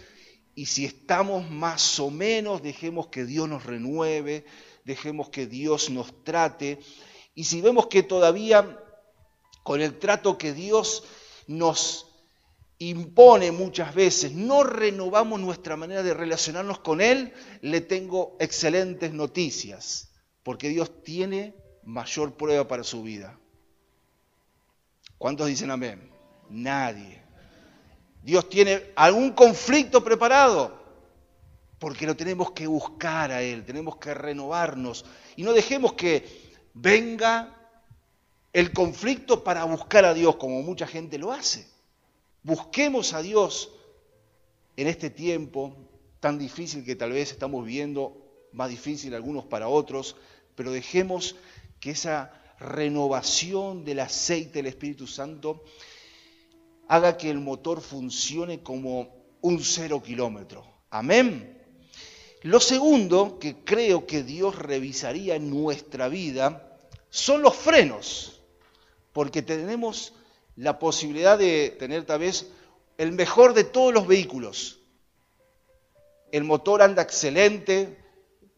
y 0.54 0.66
si 0.66 0.84
estamos 0.84 1.50
más 1.50 1.98
o 1.98 2.10
menos, 2.10 2.62
dejemos 2.62 3.08
que 3.08 3.24
Dios 3.24 3.48
nos 3.48 3.64
renueve, 3.64 4.44
dejemos 4.84 5.30
que 5.30 5.46
Dios 5.46 5.90
nos 5.90 6.24
trate. 6.24 6.78
Y 7.34 7.44
si 7.44 7.60
vemos 7.60 7.86
que 7.86 8.02
todavía 8.02 8.78
con 9.62 9.80
el 9.80 9.98
trato 9.98 10.36
que 10.36 10.52
Dios 10.52 11.04
nos 11.46 12.11
impone 12.88 13.52
muchas 13.52 13.94
veces, 13.94 14.32
no 14.32 14.64
renovamos 14.64 15.40
nuestra 15.40 15.76
manera 15.76 16.02
de 16.02 16.14
relacionarnos 16.14 16.80
con 16.80 17.00
Él, 17.00 17.32
le 17.60 17.80
tengo 17.80 18.36
excelentes 18.40 19.12
noticias, 19.12 20.12
porque 20.42 20.68
Dios 20.68 21.02
tiene 21.02 21.54
mayor 21.84 22.34
prueba 22.34 22.66
para 22.66 22.84
su 22.84 23.02
vida. 23.02 23.38
¿Cuántos 25.18 25.46
dicen 25.46 25.70
amén? 25.70 26.10
Nadie. 26.48 27.22
Dios 28.22 28.48
tiene 28.48 28.92
algún 28.96 29.32
conflicto 29.32 30.02
preparado, 30.02 30.80
porque 31.78 32.06
lo 32.06 32.16
tenemos 32.16 32.52
que 32.52 32.66
buscar 32.66 33.32
a 33.32 33.42
Él, 33.42 33.64
tenemos 33.64 33.96
que 33.96 34.14
renovarnos 34.14 35.04
y 35.36 35.42
no 35.42 35.52
dejemos 35.52 35.94
que 35.94 36.52
venga 36.74 37.56
el 38.52 38.72
conflicto 38.72 39.42
para 39.42 39.64
buscar 39.64 40.04
a 40.04 40.14
Dios, 40.14 40.36
como 40.36 40.62
mucha 40.62 40.86
gente 40.86 41.18
lo 41.18 41.32
hace. 41.32 41.71
Busquemos 42.42 43.12
a 43.12 43.22
Dios 43.22 43.70
en 44.76 44.88
este 44.88 45.10
tiempo 45.10 45.76
tan 46.18 46.38
difícil 46.38 46.84
que 46.84 46.96
tal 46.96 47.12
vez 47.12 47.30
estamos 47.30 47.64
viviendo, 47.64 48.48
más 48.52 48.70
difícil 48.70 49.14
algunos 49.14 49.44
para 49.44 49.68
otros, 49.68 50.16
pero 50.54 50.72
dejemos 50.72 51.36
que 51.80 51.90
esa 51.90 52.32
renovación 52.58 53.84
del 53.84 54.00
aceite 54.00 54.54
del 54.54 54.66
Espíritu 54.66 55.06
Santo 55.06 55.64
haga 56.88 57.16
que 57.16 57.30
el 57.30 57.40
motor 57.40 57.80
funcione 57.80 58.62
como 58.62 59.14
un 59.40 59.62
cero 59.62 60.02
kilómetro. 60.02 60.64
Amén. 60.90 61.58
Lo 62.42 62.60
segundo 62.60 63.38
que 63.38 63.56
creo 63.64 64.06
que 64.06 64.22
Dios 64.22 64.58
revisaría 64.58 65.36
en 65.36 65.50
nuestra 65.50 66.08
vida 66.08 66.78
son 67.08 67.42
los 67.42 67.54
frenos, 67.54 68.40
porque 69.12 69.42
tenemos 69.42 70.14
la 70.56 70.78
posibilidad 70.78 71.38
de 71.38 71.76
tener 71.78 72.04
tal 72.04 72.20
vez 72.20 72.48
el 72.98 73.12
mejor 73.12 73.54
de 73.54 73.64
todos 73.64 73.92
los 73.92 74.06
vehículos. 74.06 74.80
El 76.30 76.44
motor 76.44 76.82
anda 76.82 77.02
excelente, 77.02 77.98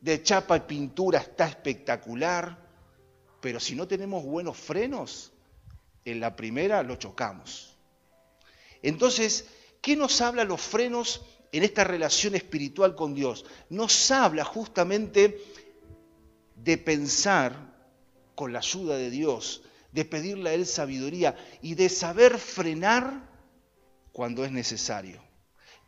de 0.00 0.22
chapa 0.22 0.56
y 0.56 0.60
pintura 0.60 1.18
está 1.18 1.46
espectacular, 1.46 2.58
pero 3.40 3.58
si 3.58 3.74
no 3.74 3.88
tenemos 3.88 4.24
buenos 4.24 4.56
frenos, 4.56 5.32
en 6.04 6.20
la 6.20 6.36
primera 6.36 6.82
lo 6.82 6.96
chocamos. 6.96 7.76
Entonces, 8.82 9.46
¿qué 9.80 9.96
nos 9.96 10.20
habla 10.20 10.44
los 10.44 10.60
frenos 10.60 11.22
en 11.52 11.62
esta 11.62 11.84
relación 11.84 12.34
espiritual 12.34 12.94
con 12.94 13.14
Dios? 13.14 13.46
Nos 13.70 14.10
habla 14.10 14.44
justamente 14.44 15.40
de 16.56 16.78
pensar 16.78 17.74
con 18.34 18.52
la 18.52 18.58
ayuda 18.58 18.96
de 18.96 19.10
Dios, 19.10 19.62
de 19.94 20.04
pedirle 20.04 20.50
a 20.50 20.54
Él 20.54 20.66
sabiduría 20.66 21.36
y 21.62 21.76
de 21.76 21.88
saber 21.88 22.38
frenar 22.38 23.30
cuando 24.12 24.44
es 24.44 24.50
necesario. 24.50 25.22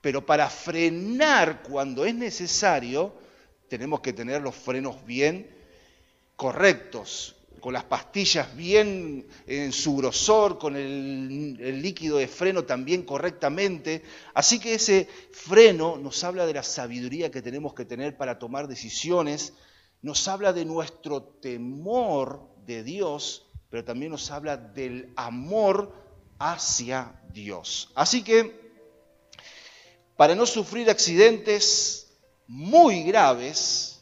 Pero 0.01 0.25
para 0.25 0.49
frenar 0.49 1.63
cuando 1.63 2.07
es 2.07 2.15
necesario, 2.15 3.13
tenemos 3.69 4.01
que 4.01 4.13
tener 4.13 4.41
los 4.43 4.55
frenos 4.55 5.05
bien 5.05 5.51
correctos, 6.37 7.35
con 7.59 7.73
las 7.73 7.83
pastillas 7.83 8.55
bien 8.55 9.27
en 9.49 9.73
su 9.73 9.97
grosor, 9.97 10.57
con 10.57 10.77
el, 10.77 11.59
el, 11.61 11.83
líquido 11.83 12.19
de 12.19 12.29
freno 12.29 12.63
también 12.63 13.03
correctamente. 13.03 14.05
Así 14.35 14.61
que 14.61 14.75
ese 14.75 15.09
freno 15.33 15.97
nos 15.97 16.23
habla 16.23 16.47
de 16.47 16.55
la 16.55 16.63
sabiduría 16.63 17.33
que 17.33 17.43
tenemos 17.43 17.75
que 17.75 17.85
tener 17.85 18.17
para 18.17 18.39
tomar 18.39 18.69
decisiones, 18.69 19.55
nos 20.01 20.29
habla 20.29 20.53
de 20.53 20.65
nuestro 20.65 21.25
temor 21.25 22.49
de 22.67 22.85
Dios, 22.85 23.46
pero 23.71 23.85
también 23.85 24.13
nos 24.13 24.31
habla 24.31 24.57
del 24.57 25.13
amor 25.17 25.93
hacia 26.39 27.21
Dios. 27.33 27.91
Así 27.95 28.23
que, 28.23 28.75
para 30.17 30.35
no 30.35 30.47
sufrir 30.47 30.89
accidentes 30.89 32.17
muy 32.47 33.03
graves, 33.03 34.01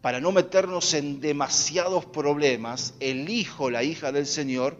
para 0.00 0.20
no 0.20 0.32
meternos 0.32 0.94
en 0.94 1.20
demasiados 1.20 2.06
problemas, 2.06 2.94
el 3.00 3.28
hijo, 3.28 3.70
la 3.70 3.84
hija 3.84 4.10
del 4.10 4.26
Señor, 4.26 4.76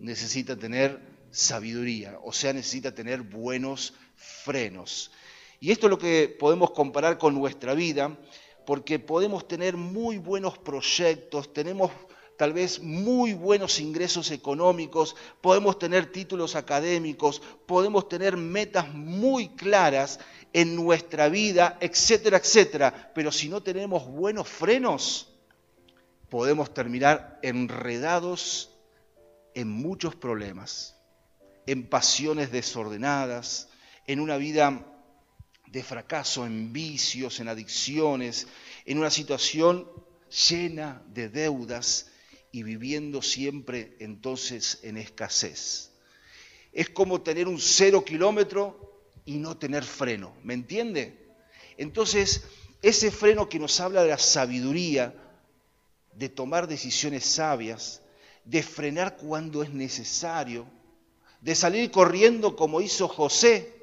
necesita 0.00 0.56
tener 0.56 1.00
sabiduría, 1.30 2.18
o 2.22 2.32
sea, 2.32 2.52
necesita 2.52 2.94
tener 2.94 3.22
buenos 3.22 3.94
frenos. 4.16 5.10
Y 5.60 5.70
esto 5.70 5.86
es 5.86 5.90
lo 5.90 5.98
que 5.98 6.28
podemos 6.38 6.72
comparar 6.72 7.16
con 7.16 7.34
nuestra 7.34 7.74
vida, 7.74 8.18
porque 8.66 8.98
podemos 8.98 9.48
tener 9.48 9.76
muy 9.76 10.18
buenos 10.18 10.58
proyectos, 10.58 11.52
tenemos 11.52 11.90
tal 12.36 12.52
vez 12.52 12.80
muy 12.82 13.32
buenos 13.32 13.80
ingresos 13.80 14.30
económicos, 14.30 15.16
podemos 15.40 15.78
tener 15.78 16.12
títulos 16.12 16.54
académicos, 16.54 17.40
podemos 17.66 18.08
tener 18.08 18.36
metas 18.36 18.92
muy 18.92 19.48
claras 19.50 20.20
en 20.52 20.76
nuestra 20.76 21.28
vida, 21.28 21.78
etcétera, 21.80 22.38
etcétera. 22.38 23.12
Pero 23.14 23.32
si 23.32 23.48
no 23.48 23.62
tenemos 23.62 24.06
buenos 24.06 24.48
frenos, 24.48 25.32
podemos 26.28 26.72
terminar 26.72 27.38
enredados 27.42 28.70
en 29.54 29.68
muchos 29.68 30.14
problemas, 30.14 30.96
en 31.66 31.88
pasiones 31.88 32.52
desordenadas, 32.52 33.68
en 34.06 34.20
una 34.20 34.36
vida 34.36 34.84
de 35.66 35.82
fracaso, 35.82 36.46
en 36.46 36.72
vicios, 36.72 37.40
en 37.40 37.48
adicciones, 37.48 38.46
en 38.84 38.98
una 38.98 39.10
situación 39.10 39.90
llena 40.48 41.02
de 41.08 41.28
deudas 41.28 42.10
y 42.52 42.62
viviendo 42.62 43.22
siempre 43.22 43.96
entonces 44.00 44.80
en 44.82 44.96
escasez. 44.96 45.90
Es 46.72 46.90
como 46.90 47.22
tener 47.22 47.48
un 47.48 47.60
cero 47.60 48.04
kilómetro 48.04 49.02
y 49.24 49.38
no 49.38 49.56
tener 49.56 49.84
freno, 49.84 50.34
¿me 50.42 50.54
entiende? 50.54 51.26
Entonces, 51.76 52.44
ese 52.82 53.10
freno 53.10 53.48
que 53.48 53.58
nos 53.58 53.80
habla 53.80 54.02
de 54.02 54.10
la 54.10 54.18
sabiduría, 54.18 55.14
de 56.14 56.28
tomar 56.28 56.66
decisiones 56.66 57.24
sabias, 57.24 58.02
de 58.44 58.62
frenar 58.62 59.16
cuando 59.16 59.62
es 59.62 59.70
necesario, 59.70 60.66
de 61.40 61.54
salir 61.54 61.90
corriendo 61.90 62.56
como 62.56 62.80
hizo 62.80 63.08
José. 63.08 63.74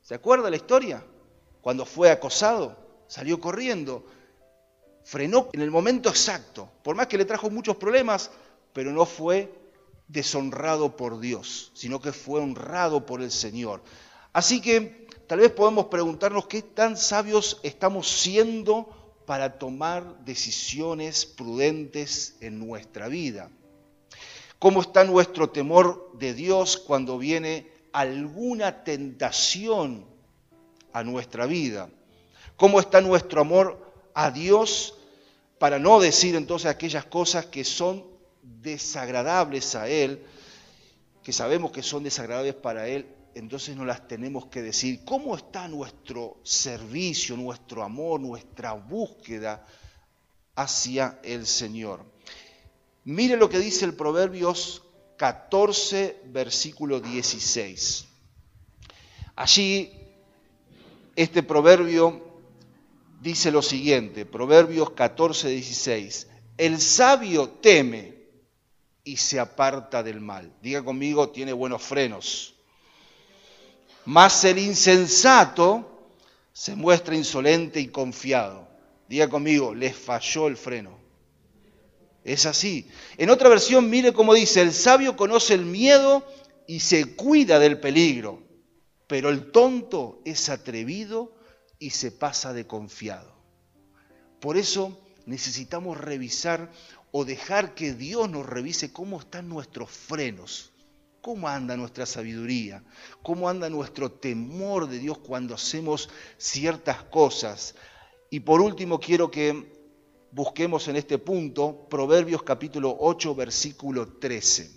¿Se 0.00 0.14
acuerda 0.14 0.48
la 0.48 0.56
historia? 0.56 1.04
Cuando 1.60 1.84
fue 1.84 2.10
acosado, 2.10 2.76
salió 3.08 3.40
corriendo 3.40 4.06
frenó 5.06 5.50
en 5.52 5.60
el 5.60 5.70
momento 5.70 6.08
exacto, 6.08 6.68
por 6.82 6.96
más 6.96 7.06
que 7.06 7.16
le 7.16 7.24
trajo 7.24 7.48
muchos 7.48 7.76
problemas, 7.76 8.32
pero 8.72 8.90
no 8.90 9.06
fue 9.06 9.54
deshonrado 10.08 10.96
por 10.96 11.20
Dios, 11.20 11.70
sino 11.74 12.00
que 12.00 12.12
fue 12.12 12.40
honrado 12.40 13.06
por 13.06 13.22
el 13.22 13.30
Señor. 13.30 13.82
Así 14.32 14.60
que 14.60 15.06
tal 15.28 15.38
vez 15.38 15.52
podemos 15.52 15.86
preguntarnos 15.86 16.48
qué 16.48 16.60
tan 16.60 16.96
sabios 16.96 17.60
estamos 17.62 18.08
siendo 18.08 19.22
para 19.26 19.60
tomar 19.60 20.24
decisiones 20.24 21.24
prudentes 21.24 22.36
en 22.40 22.58
nuestra 22.58 23.06
vida. 23.06 23.48
¿Cómo 24.58 24.80
está 24.80 25.04
nuestro 25.04 25.50
temor 25.50 26.10
de 26.14 26.34
Dios 26.34 26.76
cuando 26.78 27.16
viene 27.16 27.70
alguna 27.92 28.82
tentación 28.82 30.04
a 30.92 31.04
nuestra 31.04 31.46
vida? 31.46 31.90
¿Cómo 32.56 32.80
está 32.80 33.00
nuestro 33.00 33.40
amor 33.40 33.86
a 34.12 34.30
Dios 34.30 34.95
para 35.58 35.78
no 35.78 36.00
decir 36.00 36.34
entonces 36.34 36.70
aquellas 36.70 37.04
cosas 37.06 37.46
que 37.46 37.64
son 37.64 38.04
desagradables 38.42 39.74
a 39.74 39.88
Él, 39.88 40.22
que 41.22 41.32
sabemos 41.32 41.72
que 41.72 41.82
son 41.82 42.04
desagradables 42.04 42.54
para 42.54 42.88
Él, 42.88 43.06
entonces 43.34 43.76
no 43.76 43.84
las 43.84 44.06
tenemos 44.08 44.46
que 44.46 44.62
decir. 44.62 45.04
¿Cómo 45.04 45.36
está 45.36 45.68
nuestro 45.68 46.38
servicio, 46.42 47.36
nuestro 47.36 47.82
amor, 47.82 48.20
nuestra 48.20 48.72
búsqueda 48.72 49.66
hacia 50.54 51.20
el 51.22 51.46
Señor? 51.46 52.04
Mire 53.04 53.36
lo 53.36 53.48
que 53.48 53.58
dice 53.58 53.84
el 53.84 53.94
Proverbios 53.94 54.82
14, 55.16 56.22
versículo 56.26 57.00
16. 57.00 58.06
Allí, 59.36 59.92
este 61.14 61.42
proverbio 61.42 62.25
dice 63.26 63.50
lo 63.50 63.60
siguiente, 63.60 64.24
Proverbios 64.24 64.90
14, 64.90 65.48
16, 65.48 66.28
el 66.58 66.80
sabio 66.80 67.48
teme 67.48 68.14
y 69.02 69.16
se 69.16 69.40
aparta 69.40 70.04
del 70.04 70.20
mal. 70.20 70.52
Diga 70.62 70.84
conmigo, 70.84 71.30
tiene 71.30 71.52
buenos 71.52 71.82
frenos. 71.82 72.54
Mas 74.04 74.44
el 74.44 74.60
insensato 74.60 76.12
se 76.52 76.76
muestra 76.76 77.16
insolente 77.16 77.80
y 77.80 77.88
confiado. 77.88 78.68
Diga 79.08 79.28
conmigo, 79.28 79.74
le 79.74 79.92
falló 79.92 80.46
el 80.46 80.56
freno. 80.56 80.96
Es 82.22 82.46
así. 82.46 82.88
En 83.18 83.30
otra 83.30 83.48
versión, 83.48 83.90
mire 83.90 84.12
cómo 84.12 84.34
dice, 84.34 84.60
el 84.60 84.72
sabio 84.72 85.16
conoce 85.16 85.54
el 85.54 85.64
miedo 85.64 86.24
y 86.68 86.78
se 86.78 87.16
cuida 87.16 87.58
del 87.58 87.80
peligro, 87.80 88.40
pero 89.08 89.30
el 89.30 89.50
tonto 89.50 90.20
es 90.24 90.48
atrevido 90.48 91.35
y 91.78 91.90
se 91.90 92.10
pasa 92.10 92.52
de 92.52 92.66
confiado. 92.66 93.34
Por 94.40 94.56
eso 94.56 94.98
necesitamos 95.26 95.98
revisar 95.98 96.70
o 97.10 97.24
dejar 97.24 97.74
que 97.74 97.94
Dios 97.94 98.28
nos 98.30 98.46
revise 98.46 98.92
cómo 98.92 99.20
están 99.20 99.48
nuestros 99.48 99.90
frenos, 99.90 100.72
cómo 101.20 101.48
anda 101.48 101.76
nuestra 101.76 102.06
sabiduría, 102.06 102.84
cómo 103.22 103.48
anda 103.48 103.68
nuestro 103.68 104.12
temor 104.12 104.88
de 104.88 104.98
Dios 104.98 105.18
cuando 105.18 105.54
hacemos 105.54 106.08
ciertas 106.36 107.02
cosas. 107.04 107.74
Y 108.30 108.40
por 108.40 108.60
último 108.60 109.00
quiero 109.00 109.30
que 109.30 109.72
busquemos 110.30 110.86
en 110.88 110.96
este 110.96 111.18
punto 111.18 111.86
Proverbios 111.88 112.42
capítulo 112.42 112.96
8 113.00 113.34
versículo 113.34 114.18
13. 114.18 114.70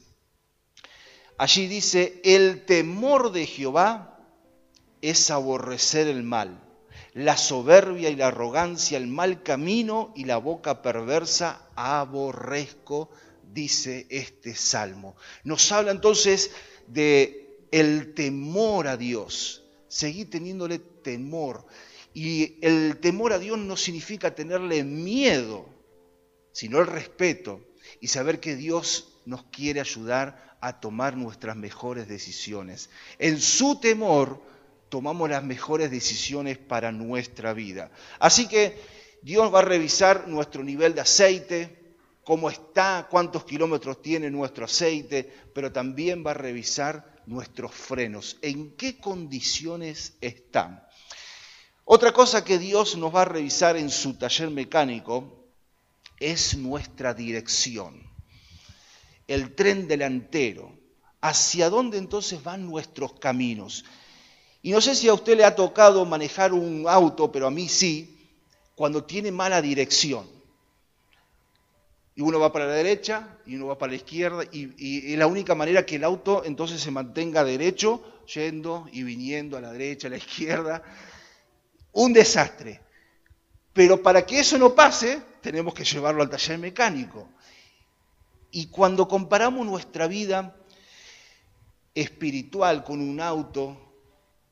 Allí 1.37 1.67
dice, 1.67 2.21
el 2.23 2.65
temor 2.65 3.31
de 3.31 3.45
Jehová 3.45 4.19
es 5.01 5.31
aborrecer 5.31 6.07
el 6.07 6.23
mal 6.23 6.68
la 7.19 7.35
soberbia 7.35 8.09
y 8.09 8.15
la 8.15 8.27
arrogancia, 8.27 8.97
el 8.97 9.07
mal 9.07 9.43
camino 9.43 10.13
y 10.15 10.23
la 10.23 10.37
boca 10.37 10.81
perversa 10.81 11.69
aborrezco, 11.75 13.09
dice 13.51 14.07
este 14.09 14.55
salmo. 14.55 15.17
Nos 15.43 15.69
habla 15.73 15.91
entonces 15.91 16.51
de 16.87 17.67
el 17.71 18.13
temor 18.13 18.87
a 18.87 18.95
Dios. 18.95 19.65
Seguí 19.89 20.23
teniéndole 20.23 20.79
temor. 20.79 21.65
Y 22.13 22.57
el 22.65 23.01
temor 23.01 23.33
a 23.33 23.39
Dios 23.39 23.59
no 23.59 23.75
significa 23.75 24.33
tenerle 24.33 24.85
miedo, 24.85 25.67
sino 26.53 26.79
el 26.79 26.87
respeto 26.87 27.59
y 27.99 28.07
saber 28.07 28.39
que 28.39 28.55
Dios 28.55 29.19
nos 29.25 29.43
quiere 29.43 29.81
ayudar 29.81 30.57
a 30.61 30.79
tomar 30.79 31.17
nuestras 31.17 31.57
mejores 31.57 32.07
decisiones. 32.07 32.89
En 33.17 33.41
su 33.41 33.77
temor 33.81 34.41
tomamos 34.89 35.29
las 35.29 35.43
mejores 35.43 35.91
decisiones 35.91 36.57
para 36.57 36.91
nuestra 36.91 37.53
vida. 37.53 37.91
Así 38.19 38.47
que 38.47 38.79
Dios 39.21 39.53
va 39.53 39.59
a 39.59 39.63
revisar 39.63 40.27
nuestro 40.27 40.63
nivel 40.63 40.95
de 40.95 41.01
aceite, 41.01 41.95
cómo 42.23 42.49
está, 42.49 43.07
cuántos 43.09 43.45
kilómetros 43.45 44.01
tiene 44.01 44.29
nuestro 44.29 44.65
aceite, 44.65 45.31
pero 45.53 45.71
también 45.71 46.23
va 46.25 46.31
a 46.31 46.35
revisar 46.35 47.21
nuestros 47.25 47.73
frenos, 47.73 48.37
en 48.41 48.75
qué 48.75 48.97
condiciones 48.97 50.17
están. 50.21 50.83
Otra 51.85 52.11
cosa 52.11 52.43
que 52.43 52.57
Dios 52.57 52.97
nos 52.97 53.13
va 53.13 53.23
a 53.23 53.25
revisar 53.25 53.77
en 53.77 53.89
su 53.89 54.15
taller 54.17 54.49
mecánico 54.49 55.47
es 56.19 56.57
nuestra 56.57 57.13
dirección, 57.13 58.03
el 59.27 59.55
tren 59.55 59.87
delantero, 59.87 60.77
hacia 61.21 61.69
dónde 61.69 61.97
entonces 61.97 62.43
van 62.43 62.65
nuestros 62.65 63.13
caminos. 63.19 63.85
Y 64.61 64.71
no 64.71 64.81
sé 64.81 64.95
si 64.95 65.07
a 65.07 65.13
usted 65.13 65.37
le 65.37 65.45
ha 65.45 65.55
tocado 65.55 66.05
manejar 66.05 66.53
un 66.53 66.85
auto, 66.87 67.31
pero 67.31 67.47
a 67.47 67.51
mí 67.51 67.69
sí, 67.69 68.17
cuando 68.75 69.03
tiene 69.03 69.31
mala 69.31 69.61
dirección. 69.61 70.27
y 72.15 72.21
uno 72.21 72.39
va 72.39 72.51
para 72.51 72.67
la 72.67 72.73
derecha 72.73 73.37
y 73.45 73.55
uno 73.55 73.67
va 73.67 73.77
para 73.77 73.91
la 73.91 73.95
izquierda 73.95 74.43
y, 74.51 75.13
es 75.13 75.17
la 75.17 75.27
única 75.27 75.55
manera 75.55 75.85
que 75.85 75.95
el 75.95 76.03
auto 76.03 76.43
entonces 76.43 76.81
se 76.81 76.91
mantenga 76.91 77.45
derecho, 77.45 78.03
yendo 78.33 78.89
y 78.91 79.03
viniendo 79.03 79.57
a 79.57 79.61
la 79.61 79.71
derecha, 79.71 80.07
a 80.07 80.11
la 80.11 80.17
izquierda. 80.17 80.83
Un 81.93 82.11
desastre. 82.11 82.81
Pero 83.71 84.03
para 84.03 84.25
que 84.25 84.39
eso 84.39 84.57
no 84.57 84.75
pase, 84.75 85.21
tenemos 85.41 85.73
que 85.73 85.85
llevarlo 85.85 86.21
al 86.21 86.29
taller 86.29 86.57
mecánico. 86.57 87.29
Y 88.51 88.67
cuando 88.67 89.07
comparamos 89.07 89.65
nuestra 89.65 90.07
vida 90.07 90.55
espiritual 91.95 92.83
con 92.83 92.99
un 93.01 93.21
auto, 93.21 93.88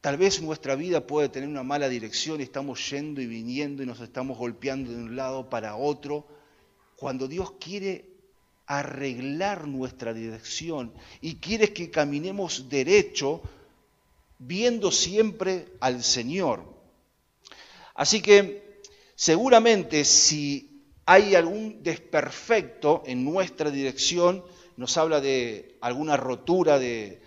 tal 0.01 0.17
vez 0.17 0.41
nuestra 0.41 0.75
vida 0.75 1.05
puede 1.05 1.29
tener 1.29 1.49
una 1.49 1.63
mala 1.63 1.89
dirección, 1.89 2.41
estamos 2.41 2.89
yendo 2.89 3.21
y 3.21 3.27
viniendo 3.27 3.83
y 3.83 3.85
nos 3.85 3.99
estamos 3.99 4.37
golpeando 4.37 4.91
de 4.91 4.97
un 4.97 5.15
lado 5.15 5.49
para 5.49 5.75
otro, 5.75 6.27
cuando 6.95 7.27
Dios 7.27 7.53
quiere 7.59 8.05
arreglar 8.65 9.67
nuestra 9.67 10.13
dirección 10.13 10.93
y 11.21 11.35
quiere 11.35 11.73
que 11.73 11.89
caminemos 11.89 12.69
derecho, 12.69 13.41
viendo 14.39 14.91
siempre 14.91 15.65
al 15.79 16.03
Señor. 16.03 16.63
Así 17.95 18.21
que 18.21 18.81
seguramente 19.15 20.05
si 20.05 20.83
hay 21.05 21.35
algún 21.35 21.81
desperfecto 21.81 23.01
en 23.05 23.23
nuestra 23.23 23.71
dirección, 23.71 24.43
nos 24.75 24.97
habla 24.97 25.21
de 25.21 25.77
alguna 25.81 26.17
rotura 26.17 26.77
de, 26.77 27.21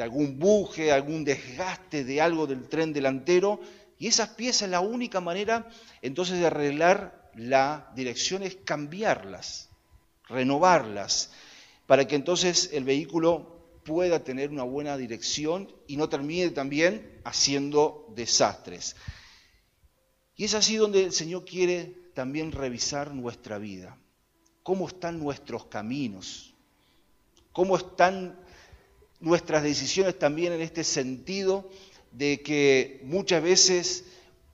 algún 0.00 0.38
buje, 0.38 0.92
algún 0.92 1.24
desgaste 1.24 2.04
de 2.04 2.20
algo 2.20 2.46
del 2.46 2.68
tren 2.68 2.92
delantero, 2.92 3.60
y 3.98 4.06
esas 4.06 4.30
piezas 4.30 4.70
la 4.70 4.80
única 4.80 5.20
manera 5.20 5.68
entonces 6.02 6.38
de 6.38 6.46
arreglar 6.46 7.30
la 7.34 7.92
dirección 7.94 8.42
es 8.42 8.56
cambiarlas, 8.56 9.68
renovarlas, 10.28 11.30
para 11.86 12.06
que 12.06 12.16
entonces 12.16 12.70
el 12.72 12.84
vehículo 12.84 13.60
pueda 13.84 14.22
tener 14.24 14.50
una 14.50 14.62
buena 14.62 14.96
dirección 14.96 15.72
y 15.86 15.96
no 15.96 16.08
termine 16.08 16.50
también 16.50 17.20
haciendo 17.24 18.06
desastres. 18.14 18.96
Y 20.36 20.44
es 20.44 20.54
así 20.54 20.76
donde 20.76 21.04
el 21.04 21.12
Señor 21.12 21.44
quiere 21.44 21.94
también 22.14 22.52
revisar 22.52 23.14
nuestra 23.14 23.58
vida. 23.58 23.98
¿Cómo 24.62 24.88
están 24.88 25.18
nuestros 25.18 25.66
caminos? 25.66 26.54
¿Cómo 27.52 27.76
están 27.76 28.39
nuestras 29.20 29.62
decisiones 29.62 30.18
también 30.18 30.52
en 30.52 30.60
este 30.60 30.84
sentido 30.84 31.68
de 32.12 32.40
que 32.42 33.00
muchas 33.04 33.42
veces 33.42 34.04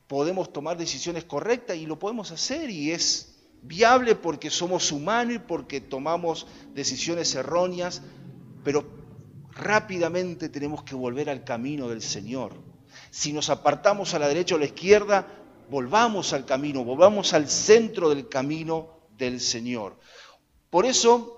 podemos 0.06 0.52
tomar 0.52 0.76
decisiones 0.76 1.24
correctas 1.24 1.76
y 1.76 1.86
lo 1.86 1.98
podemos 1.98 2.30
hacer 2.30 2.70
y 2.70 2.92
es 2.92 3.36
viable 3.62 4.14
porque 4.14 4.50
somos 4.50 4.92
humanos 4.92 5.36
y 5.36 5.38
porque 5.38 5.80
tomamos 5.80 6.46
decisiones 6.74 7.34
erróneas, 7.34 8.02
pero 8.62 8.86
rápidamente 9.52 10.48
tenemos 10.48 10.82
que 10.82 10.94
volver 10.94 11.30
al 11.30 11.44
camino 11.44 11.88
del 11.88 12.02
Señor. 12.02 12.54
Si 13.10 13.32
nos 13.32 13.50
apartamos 13.50 14.14
a 14.14 14.18
la 14.18 14.28
derecha 14.28 14.54
o 14.54 14.58
a 14.58 14.60
la 14.60 14.66
izquierda, 14.66 15.26
volvamos 15.70 16.32
al 16.32 16.44
camino, 16.44 16.84
volvamos 16.84 17.32
al 17.32 17.48
centro 17.48 18.10
del 18.10 18.28
camino 18.28 18.90
del 19.16 19.40
Señor. 19.40 19.98
Por 20.70 20.86
eso 20.86 21.35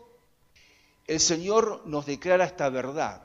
el 1.09 1.21
Señor 1.21 1.83
nos 1.87 2.07
declara 2.07 2.45
esta 2.45 2.69
verdad, 2.69 3.23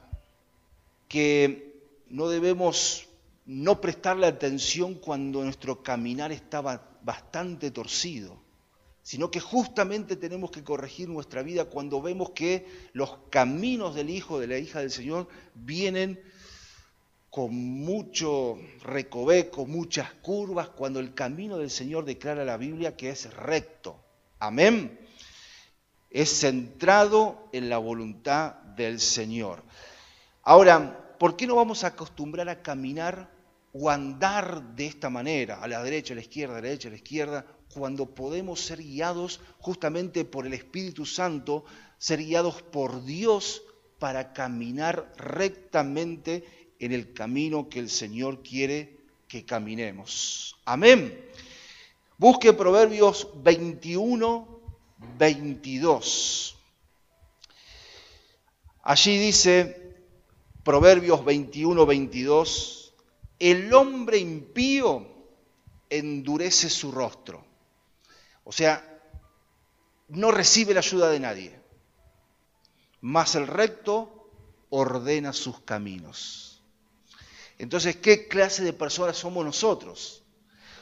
que 1.09 1.73
no 2.07 2.29
debemos 2.29 3.07
no 3.45 3.81
prestarle 3.81 4.25
atención 4.25 4.95
cuando 4.95 5.43
nuestro 5.43 5.83
caminar 5.83 6.31
estaba 6.31 6.97
bastante 7.03 7.71
torcido, 7.71 8.41
sino 9.03 9.29
que 9.29 9.41
justamente 9.41 10.15
tenemos 10.15 10.49
que 10.49 10.63
corregir 10.63 11.09
nuestra 11.09 11.43
vida 11.43 11.65
cuando 11.65 12.01
vemos 12.01 12.29
que 12.29 12.65
los 12.93 13.17
caminos 13.29 13.95
del 13.95 14.09
Hijo, 14.09 14.39
de 14.39 14.47
la 14.47 14.57
hija 14.57 14.79
del 14.79 14.91
Señor, 14.91 15.27
vienen 15.53 16.21
con 17.29 17.53
mucho 17.53 18.59
recoveco, 18.83 19.65
muchas 19.65 20.13
curvas, 20.21 20.69
cuando 20.69 21.01
el 21.01 21.13
camino 21.13 21.57
del 21.57 21.69
Señor 21.69 22.05
declara 22.05 22.45
la 22.45 22.55
Biblia 22.55 22.95
que 22.95 23.09
es 23.09 23.33
recto. 23.33 23.99
Amén. 24.39 25.02
Es 26.13 26.29
centrado 26.39 27.49
en 27.51 27.69
la 27.69 27.79
voluntad 27.79 28.53
del 28.77 29.01
Señor. 29.01 29.63
Ahora, 30.43 31.15
¿por 31.19 31.35
qué 31.35 31.45
no 31.47 31.55
vamos 31.55 31.83
a 31.83 31.87
acostumbrar 31.87 32.47
a 32.47 32.61
caminar 32.61 33.29
o 33.73 33.89
andar 33.89 34.75
de 34.75 34.85
esta 34.85 35.09
manera, 35.09 35.61
a 35.61 35.67
la 35.67 35.83
derecha, 35.83 36.13
a 36.13 36.15
la 36.15 36.21
izquierda, 36.21 36.53
a 36.53 36.61
la 36.61 36.67
derecha, 36.67 36.87
a 36.87 36.91
la 36.91 36.97
izquierda, 36.97 37.45
cuando 37.73 38.13
podemos 38.13 38.61
ser 38.61 38.83
guiados 38.83 39.39
justamente 39.57 40.25
por 40.25 40.45
el 40.45 40.53
Espíritu 40.53 41.05
Santo, 41.05 41.65
ser 41.97 42.19
guiados 42.19 42.61
por 42.61 43.03
Dios 43.03 43.63
para 43.97 44.33
caminar 44.33 45.11
rectamente 45.17 46.43
en 46.79 46.91
el 46.91 47.13
camino 47.13 47.69
que 47.69 47.79
el 47.79 47.89
Señor 47.89 48.43
quiere 48.43 48.97
que 49.27 49.45
caminemos. 49.45 50.55
Amén. 50.65 51.19
Busque 52.17 52.53
Proverbios 52.53 53.29
21, 53.43 54.52
22. 55.17 56.57
Allí 58.83 59.17
dice 59.17 59.95
Proverbios 60.63 61.23
21, 61.23 61.85
22 61.85 62.83
el 63.43 63.73
hombre 63.73 64.19
impío 64.19 65.05
endurece 65.89 66.69
su 66.69 66.93
rostro. 66.93 67.43
O 68.45 68.53
sea, 68.53 69.01
no 70.07 70.31
recibe 70.31 70.73
la 70.73 70.79
ayuda 70.79 71.09
de 71.09 71.19
nadie. 71.19 71.59
Mas 73.01 73.35
el 73.35 73.47
recto 73.47 74.29
ordena 74.69 75.33
sus 75.33 75.59
caminos. 75.59 76.63
Entonces, 77.57 77.97
¿qué 77.97 78.29
clase 78.29 78.63
de 78.63 78.71
personas 78.71 79.17
somos 79.17 79.43
nosotros? 79.43 80.23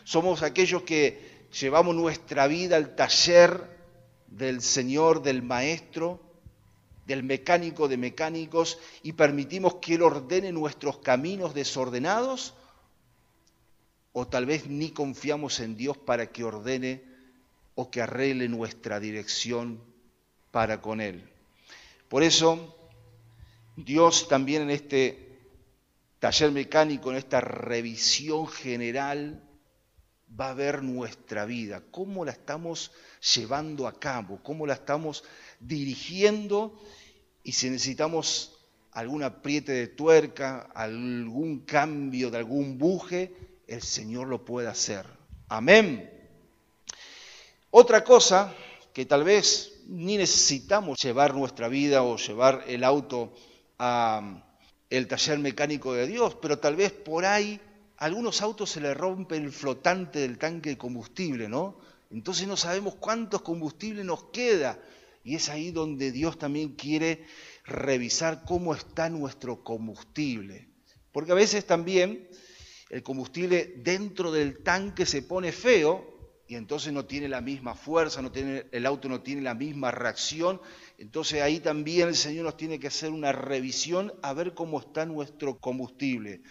Somos 0.03 0.43
aquellos 0.43 0.83
que 0.83 1.47
llevamos 1.59 1.95
nuestra 1.95 2.45
vida 2.45 2.75
al 2.75 2.95
taller 2.95 3.80
del 4.31 4.61
Señor, 4.61 5.21
del 5.21 5.43
Maestro, 5.43 6.19
del 7.05 7.23
mecánico 7.23 7.87
de 7.87 7.97
mecánicos 7.97 8.79
y 9.03 9.13
permitimos 9.13 9.75
que 9.75 9.95
Él 9.95 10.01
ordene 10.01 10.51
nuestros 10.51 10.99
caminos 10.99 11.53
desordenados? 11.53 12.53
¿O 14.13 14.27
tal 14.27 14.45
vez 14.45 14.67
ni 14.67 14.91
confiamos 14.91 15.59
en 15.59 15.75
Dios 15.75 15.97
para 15.97 16.31
que 16.31 16.43
ordene 16.43 17.03
o 17.75 17.91
que 17.91 18.01
arregle 18.01 18.47
nuestra 18.49 18.99
dirección 18.99 19.81
para 20.51 20.81
con 20.81 21.01
Él? 21.01 21.29
Por 22.07 22.23
eso, 22.23 22.75
Dios 23.75 24.27
también 24.27 24.63
en 24.63 24.69
este 24.71 25.39
taller 26.19 26.51
mecánico, 26.51 27.11
en 27.11 27.17
esta 27.17 27.41
revisión 27.41 28.47
general, 28.47 29.43
va 30.39 30.49
a 30.49 30.53
ver 30.53 30.81
nuestra 30.81 31.45
vida, 31.45 31.83
cómo 31.91 32.25
la 32.25 32.31
estamos 32.31 32.91
llevando 33.35 33.87
a 33.87 33.99
cabo, 33.99 34.39
cómo 34.43 34.65
la 34.65 34.73
estamos 34.73 35.23
dirigiendo 35.59 36.79
y 37.43 37.51
si 37.53 37.69
necesitamos 37.69 38.57
algún 38.91 39.23
apriete 39.23 39.71
de 39.71 39.87
tuerca, 39.87 40.69
algún 40.73 41.59
cambio 41.59 42.29
de 42.29 42.37
algún 42.37 42.77
buje, 42.77 43.33
el 43.67 43.81
Señor 43.81 44.27
lo 44.27 44.43
puede 44.43 44.67
hacer. 44.67 45.05
Amén. 45.47 46.09
Otra 47.69 48.03
cosa 48.03 48.53
que 48.93 49.05
tal 49.05 49.23
vez 49.23 49.81
ni 49.87 50.17
necesitamos 50.17 51.01
llevar 51.01 51.33
nuestra 51.33 51.67
vida 51.67 52.03
o 52.03 52.17
llevar 52.17 52.63
el 52.67 52.83
auto 52.83 53.33
a 53.79 54.43
el 54.89 55.07
taller 55.07 55.39
mecánico 55.39 55.93
de 55.93 56.05
Dios, 56.05 56.35
pero 56.41 56.59
tal 56.59 56.75
vez 56.75 56.91
por 56.91 57.25
ahí 57.25 57.59
a 58.01 58.05
algunos 58.05 58.41
autos 58.41 58.71
se 58.71 58.81
le 58.81 58.95
rompe 58.95 59.37
el 59.37 59.51
flotante 59.51 60.17
del 60.17 60.39
tanque 60.39 60.71
de 60.71 60.77
combustible, 60.77 61.47
¿no? 61.47 61.77
Entonces 62.09 62.47
no 62.47 62.57
sabemos 62.57 62.95
cuántos 62.95 63.43
combustible 63.43 64.03
nos 64.03 64.23
queda. 64.31 64.79
Y 65.23 65.35
es 65.35 65.49
ahí 65.49 65.69
donde 65.69 66.11
Dios 66.11 66.39
también 66.39 66.69
quiere 66.69 67.23
revisar 67.63 68.43
cómo 68.43 68.73
está 68.73 69.07
nuestro 69.11 69.63
combustible. 69.63 70.67
Porque 71.11 71.31
a 71.31 71.35
veces 71.35 71.67
también 71.67 72.27
el 72.89 73.03
combustible 73.03 73.75
dentro 73.77 74.31
del 74.31 74.63
tanque 74.63 75.05
se 75.05 75.21
pone 75.21 75.51
feo 75.51 76.33
y 76.47 76.55
entonces 76.55 76.91
no 76.91 77.05
tiene 77.05 77.29
la 77.29 77.41
misma 77.41 77.75
fuerza, 77.75 78.23
no 78.23 78.31
tiene, 78.31 78.65
el 78.71 78.87
auto 78.87 79.09
no 79.09 79.21
tiene 79.21 79.43
la 79.43 79.53
misma 79.53 79.91
reacción. 79.91 80.59
Entonces 80.97 81.43
ahí 81.43 81.59
también 81.59 82.07
el 82.07 82.15
Señor 82.15 82.45
nos 82.45 82.57
tiene 82.57 82.79
que 82.79 82.87
hacer 82.87 83.11
una 83.11 83.31
revisión 83.31 84.11
a 84.23 84.33
ver 84.33 84.55
cómo 84.55 84.79
está 84.79 85.05
nuestro 85.05 85.59
combustible. 85.59 86.41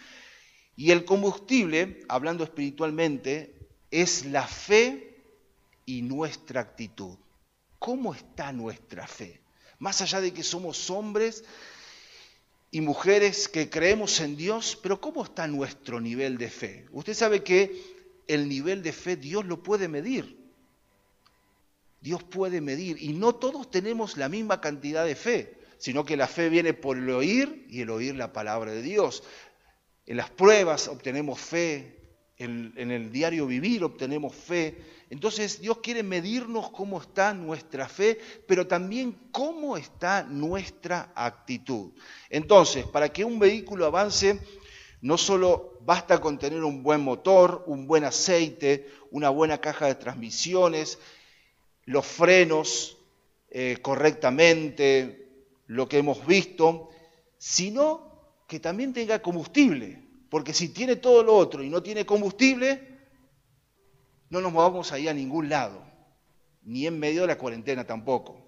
Y 0.75 0.91
el 0.91 1.05
combustible, 1.05 2.03
hablando 2.07 2.43
espiritualmente, 2.43 3.55
es 3.91 4.25
la 4.25 4.47
fe 4.47 5.17
y 5.85 6.01
nuestra 6.01 6.61
actitud. 6.61 7.17
¿Cómo 7.77 8.13
está 8.13 8.51
nuestra 8.53 9.07
fe? 9.07 9.41
Más 9.79 10.01
allá 10.01 10.21
de 10.21 10.33
que 10.33 10.43
somos 10.43 10.89
hombres 10.89 11.43
y 12.69 12.81
mujeres 12.81 13.49
que 13.49 13.69
creemos 13.69 14.19
en 14.21 14.37
Dios, 14.37 14.77
pero 14.81 15.01
¿cómo 15.01 15.23
está 15.23 15.47
nuestro 15.47 15.99
nivel 15.99 16.37
de 16.37 16.49
fe? 16.49 16.85
Usted 16.91 17.13
sabe 17.13 17.43
que 17.43 18.01
el 18.27 18.47
nivel 18.47 18.81
de 18.83 18.93
fe 18.93 19.17
Dios 19.17 19.45
lo 19.45 19.61
puede 19.61 19.87
medir. 19.87 20.37
Dios 21.99 22.23
puede 22.23 22.61
medir. 22.61 23.01
Y 23.01 23.13
no 23.13 23.35
todos 23.35 23.69
tenemos 23.69 24.17
la 24.17 24.29
misma 24.29 24.61
cantidad 24.61 25.05
de 25.05 25.15
fe, 25.15 25.57
sino 25.77 26.05
que 26.05 26.17
la 26.17 26.27
fe 26.27 26.49
viene 26.49 26.73
por 26.73 26.97
el 26.97 27.09
oír 27.09 27.65
y 27.69 27.81
el 27.81 27.89
oír 27.89 28.15
la 28.15 28.33
palabra 28.33 28.71
de 28.71 28.81
Dios. 28.81 29.23
En 30.11 30.17
las 30.17 30.29
pruebas 30.29 30.89
obtenemos 30.89 31.39
fe, 31.39 31.95
en, 32.37 32.73
el 32.75 33.13
diario 33.13 33.47
vivir 33.47 33.81
obtenemos 33.81 34.35
fe. 34.35 34.75
Entonces 35.09 35.61
Dios 35.61 35.77
quiere 35.77 36.03
medirnos 36.03 36.69
cómo 36.71 36.99
está 36.99 37.33
nuestra 37.33 37.87
fe, 37.87 38.19
pero 38.45 38.67
también 38.67 39.29
cómo 39.31 39.77
está 39.77 40.23
nuestra 40.23 41.13
actitud. 41.15 41.93
Entonces, 42.29 42.85
para 42.87 43.07
que 43.07 43.23
un 43.23 43.39
vehículo 43.39 43.85
avance, 43.85 44.41
no 44.99 45.17
solo 45.17 45.77
basta 45.79 46.19
con 46.19 46.37
tener 46.37 46.61
un 46.65 46.83
buen 46.83 46.99
motor, 46.99 47.63
un 47.67 47.87
buen 47.87 48.03
aceite, 48.03 48.89
una 49.11 49.29
buena 49.29 49.59
caja 49.59 49.85
de 49.85 49.95
transmisiones, 49.95 50.99
los 51.85 52.05
frenos 52.05 52.97
eh, 53.49 53.77
correctamente, 53.81 55.29
lo 55.67 55.87
que 55.87 55.99
hemos 55.99 56.27
visto, 56.27 56.89
sino 57.37 58.10
que 58.51 58.59
también 58.59 58.91
tenga 58.91 59.21
combustible. 59.21 60.03
Porque 60.29 60.53
si 60.53 60.67
tiene 60.67 60.97
todo 60.97 61.23
lo 61.23 61.37
otro 61.37 61.63
y 61.63 61.69
no 61.69 61.81
tiene 61.81 62.05
combustible, 62.05 62.85
no 64.29 64.41
nos 64.41 64.51
vamos 64.51 64.91
ahí 64.91 65.07
a 65.07 65.13
ningún 65.13 65.47
lado, 65.47 65.81
ni 66.63 66.85
en 66.85 66.99
medio 66.99 67.21
de 67.21 67.27
la 67.27 67.37
cuarentena 67.37 67.87
tampoco. 67.87 68.41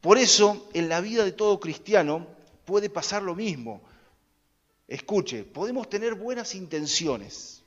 Por 0.00 0.18
eso, 0.18 0.68
en 0.74 0.88
la 0.88 1.00
vida 1.00 1.24
de 1.24 1.30
todo 1.30 1.60
cristiano 1.60 2.26
puede 2.64 2.90
pasar 2.90 3.22
lo 3.22 3.36
mismo. 3.36 3.80
Escuche, 4.88 5.44
podemos 5.44 5.88
tener 5.88 6.16
buenas 6.16 6.56
intenciones. 6.56 7.62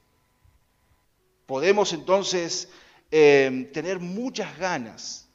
Podemos 1.46 1.94
entonces 1.94 2.68
eh, 3.12 3.70
tener 3.74 4.02
muchas 4.02 4.58
ganas. 4.58 5.30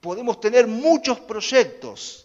Podemos 0.00 0.40
tener 0.40 0.66
muchos 0.66 1.20
proyectos. 1.20 2.23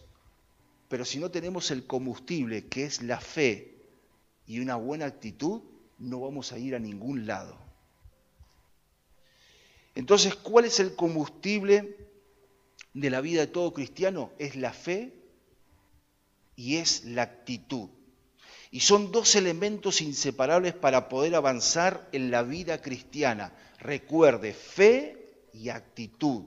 Pero 0.90 1.06
si 1.06 1.20
no 1.20 1.32
tenemos 1.32 1.72
el 1.72 1.86
combustible, 1.86 2.66
que 2.68 2.84
es 2.84 3.02
la 3.04 3.22
fe, 3.22 3.78
y 4.46 4.60
una 4.60 4.76
buena 4.76 5.06
actitud, 5.06 5.62
no 6.00 6.22
vamos 6.22 6.52
a 6.52 6.58
ir 6.58 6.76
a 6.76 6.80
ningún 6.80 7.28
lado. 7.28 7.56
Entonces, 9.94 10.36
¿cuál 10.36 10.66
es 10.66 10.80
el 10.80 10.96
combustible 10.96 11.96
de 12.94 13.10
la 13.12 13.22
vida 13.22 13.42
de 13.42 13.48
todo 13.48 13.74
cristiano? 13.74 14.32
Es 14.40 14.56
la 14.56 14.74
fe 14.74 15.14
y 16.56 16.78
es 16.78 17.06
la 17.06 17.22
actitud. 17.22 17.90
Y 18.72 18.80
son 18.80 19.12
dos 19.12 19.36
elementos 19.36 20.02
inseparables 20.02 20.74
para 20.74 21.10
poder 21.10 21.36
avanzar 21.36 22.10
en 22.12 22.32
la 22.32 22.42
vida 22.42 22.82
cristiana. 22.82 23.54
Recuerde, 23.80 24.54
fe 24.54 25.44
y 25.54 25.70
actitud. 25.70 26.46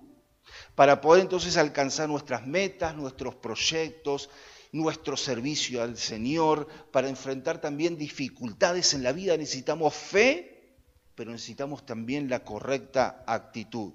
Para 0.75 1.01
poder 1.01 1.23
entonces 1.23 1.57
alcanzar 1.57 2.09
nuestras 2.09 2.47
metas, 2.47 2.95
nuestros 2.95 3.35
proyectos, 3.35 4.31
nuestro 4.73 5.17
servicio 5.17 5.83
al 5.83 5.99
Señor, 5.99 6.67
para 6.91 7.09
enfrentar 7.09 7.61
también 7.61 7.99
dificultades 7.99 8.95
en 8.95 9.03
la 9.03 9.13
vida 9.13 9.37
necesitamos 9.37 9.95
fe, 9.95 10.77
pero 11.15 11.31
necesitamos 11.31 11.85
también 11.85 12.31
la 12.31 12.43
correcta 12.43 13.23
actitud. 13.27 13.93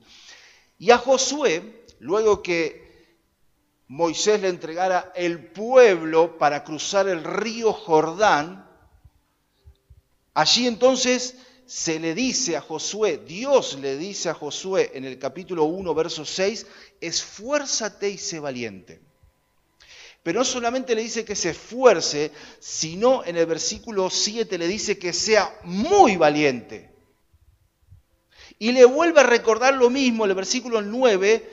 Y 0.78 0.92
a 0.92 1.00
Josué, 1.00 1.86
luego 2.00 2.44
que 2.44 2.88
Moisés 3.88 4.42
le 4.42 4.50
entregara 4.50 5.12
el 5.16 5.48
pueblo 5.48 6.38
para 6.38 6.64
cruzar 6.64 7.08
el 7.08 7.24
río 7.24 7.74
Jordán, 7.74 8.70
allí 10.36 10.68
entonces 10.68 11.36
se 11.68 12.00
le 12.00 12.16
dice 12.16 12.56
a 12.56 12.62
Josué, 12.62 13.22
Dios 13.28 13.78
le 13.82 13.98
dice 13.98 14.30
a 14.30 14.34
Josué 14.34 14.92
en 14.94 15.04
el 15.04 15.20
capítulo 15.20 15.66
1, 15.66 15.94
verso 15.94 16.24
6, 16.24 16.66
esfuérzate 17.02 18.10
y 18.10 18.18
sé 18.18 18.40
valiente. 18.40 19.02
Pero 20.24 20.40
no 20.40 20.46
solamente 20.46 20.96
le 20.96 21.02
dice 21.02 21.26
que 21.26 21.36
se 21.36 21.50
esfuerce, 21.50 22.32
sino 22.60 23.26
en 23.26 23.36
el 23.36 23.46
versículo 23.46 24.10
7 24.10 24.58
le 24.58 24.66
dice 24.66 24.98
que 24.98 25.12
sea 25.12 25.60
muy 25.66 26.16
valiente. 26.16 26.90
Y 28.60 28.72
le 28.72 28.86
vuelve 28.86 29.20
a 29.20 29.24
recordar 29.24 29.74
lo 29.74 29.90
mismo 29.90 30.24
en 30.24 30.32
el 30.32 30.36
versículo 30.36 30.82
9 30.82 31.52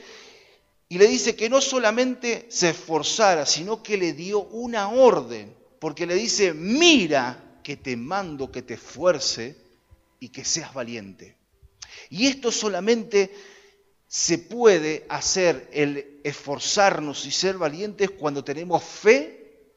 y 0.87 0.97
le 0.97 1.07
dice 1.07 1.35
que 1.35 1.49
no 1.49 1.59
solamente 1.59 2.45
se 2.49 2.69
esforzara, 2.69 3.45
sino 3.45 3.83
que 3.83 3.97
le 3.97 4.13
dio 4.13 4.43
una 4.43 4.87
orden, 4.87 5.53
porque 5.79 6.05
le 6.05 6.15
dice, 6.15 6.53
mira 6.53 7.59
que 7.63 7.75
te 7.75 7.97
mando 7.97 8.49
que 8.49 8.61
te 8.61 8.75
esfuerce 8.75 9.64
y 10.25 10.29
que 10.29 10.43
seas 10.43 10.73
valiente. 10.73 11.37
Y 12.09 12.25
esto 12.25 12.51
solamente 12.51 13.31
se 14.07 14.39
puede 14.39 15.05
hacer 15.07 15.69
el 15.71 16.19
esforzarnos 16.23 17.27
y 17.27 17.31
ser 17.31 17.59
valientes 17.59 18.09
cuando 18.09 18.43
tenemos 18.43 18.83
fe 18.83 19.69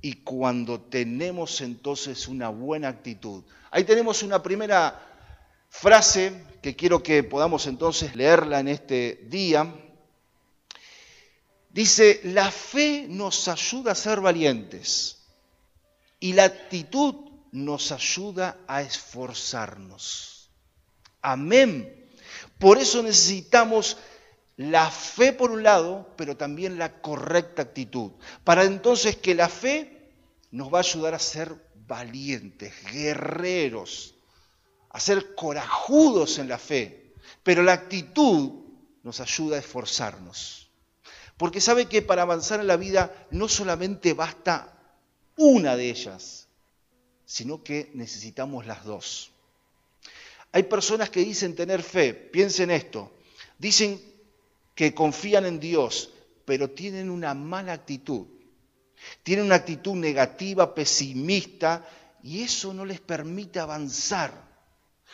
y 0.00 0.22
cuando 0.22 0.80
tenemos 0.80 1.60
entonces 1.62 2.28
una 2.28 2.48
buena 2.48 2.88
actitud. 2.88 3.42
Ahí 3.72 3.82
tenemos 3.82 4.22
una 4.22 4.40
primera 4.40 5.00
frase 5.68 6.32
que 6.62 6.76
quiero 6.76 7.02
que 7.02 7.24
podamos 7.24 7.66
entonces 7.66 8.14
leerla 8.14 8.60
en 8.60 8.68
este 8.68 9.24
día. 9.24 9.74
Dice, 11.70 12.20
la 12.22 12.52
fe 12.52 13.06
nos 13.08 13.48
ayuda 13.48 13.92
a 13.92 13.96
ser 13.96 14.20
valientes 14.20 15.24
y 16.20 16.34
la 16.34 16.44
actitud 16.44 17.31
nos 17.52 17.92
ayuda 17.92 18.58
a 18.66 18.82
esforzarnos. 18.82 20.50
Amén. 21.20 22.10
Por 22.58 22.78
eso 22.78 23.02
necesitamos 23.02 23.98
la 24.56 24.90
fe 24.90 25.32
por 25.32 25.50
un 25.50 25.62
lado, 25.62 26.12
pero 26.16 26.36
también 26.36 26.78
la 26.78 27.00
correcta 27.00 27.62
actitud. 27.62 28.12
Para 28.44 28.64
entonces 28.64 29.16
que 29.16 29.34
la 29.34 29.48
fe 29.48 30.10
nos 30.50 30.72
va 30.72 30.78
a 30.78 30.82
ayudar 30.82 31.14
a 31.14 31.18
ser 31.18 31.54
valientes, 31.86 32.74
guerreros, 32.90 34.14
a 34.90 35.00
ser 35.00 35.34
corajudos 35.34 36.38
en 36.38 36.48
la 36.48 36.58
fe. 36.58 37.14
Pero 37.42 37.62
la 37.62 37.72
actitud 37.72 38.62
nos 39.02 39.20
ayuda 39.20 39.56
a 39.56 39.60
esforzarnos. 39.60 40.70
Porque 41.36 41.60
sabe 41.60 41.86
que 41.86 42.02
para 42.02 42.22
avanzar 42.22 42.60
en 42.60 42.66
la 42.66 42.76
vida 42.76 43.26
no 43.30 43.48
solamente 43.48 44.12
basta 44.14 44.78
una 45.36 45.76
de 45.76 45.90
ellas, 45.90 46.41
sino 47.32 47.64
que 47.64 47.90
necesitamos 47.94 48.66
las 48.66 48.84
dos. 48.84 49.30
Hay 50.52 50.64
personas 50.64 51.08
que 51.08 51.20
dicen 51.20 51.56
tener 51.56 51.82
fe, 51.82 52.12
piensen 52.12 52.70
esto, 52.70 53.10
dicen 53.56 53.98
que 54.74 54.92
confían 54.92 55.46
en 55.46 55.58
Dios, 55.58 56.10
pero 56.44 56.68
tienen 56.68 57.08
una 57.08 57.32
mala 57.32 57.72
actitud. 57.72 58.26
Tienen 59.22 59.46
una 59.46 59.54
actitud 59.54 59.94
negativa, 59.94 60.74
pesimista, 60.74 61.88
y 62.22 62.42
eso 62.42 62.74
no 62.74 62.84
les 62.84 63.00
permite 63.00 63.60
avanzar. 63.60 64.30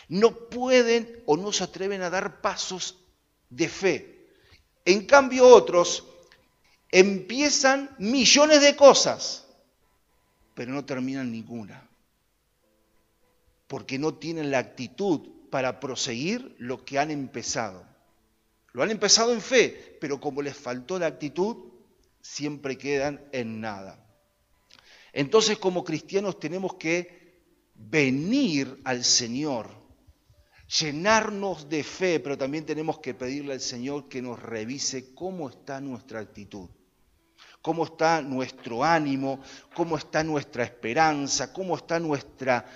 No 0.09 0.49
pueden 0.49 1.23
o 1.25 1.37
no 1.37 1.53
se 1.53 1.63
atreven 1.63 2.03
a 2.03 2.11
dar 2.11 2.41
pasos 2.41 2.99
de 3.49 3.69
fe. 3.69 4.27
En 4.85 5.07
cambio 5.07 5.47
otros 5.47 6.05
empiezan 6.91 7.95
millones 8.01 8.61
de 8.61 8.75
cosas, 8.75 9.47
pero 10.57 10.73
no 10.73 10.85
terminan 10.85 11.31
ninguna 11.31 11.88
porque 13.69 13.99
no 13.99 14.15
tienen 14.15 14.51
la 14.51 14.59
actitud 14.59 15.29
para 15.51 15.79
proseguir 15.79 16.57
lo 16.59 16.85
que 16.85 16.99
han 16.99 17.11
empezado. 17.11 17.87
Lo 18.73 18.83
han 18.83 18.91
empezado 18.91 19.33
en 19.33 19.41
fe, 19.41 19.97
pero 20.01 20.21
como 20.21 20.43
les 20.43 20.57
faltó 20.57 20.99
la 20.99 21.07
actitud, 21.07 21.57
siempre 22.21 22.77
quedan 22.77 23.21
en 23.33 23.61
nada. 23.61 24.05
Entonces 25.13 25.59
como 25.59 25.85
cristianos 25.85 26.39
tenemos 26.41 26.75
que 26.75 27.39
venir 27.75 28.81
al 28.85 29.05
Señor, 29.05 29.71
llenarnos 30.81 31.69
de 31.69 31.83
fe, 31.83 32.21
pero 32.21 32.37
también 32.37 32.67
tenemos 32.67 32.99
que 33.01 33.15
pedirle 33.15 33.55
al 33.55 33.61
Señor 33.61 34.09
que 34.09 34.23
nos 34.23 34.41
revise 34.41 35.15
cómo 35.15 35.49
está 35.49 35.81
nuestra 35.81 36.21
actitud, 36.21 36.69
cómo 37.63 37.85
está 37.85 38.21
nuestro 38.21 38.85
ánimo, 38.85 39.41
cómo 39.75 39.97
está 39.97 40.23
nuestra 40.23 40.65
esperanza, 40.65 41.53
cómo 41.53 41.77
está 41.77 41.99
nuestra 41.99 42.67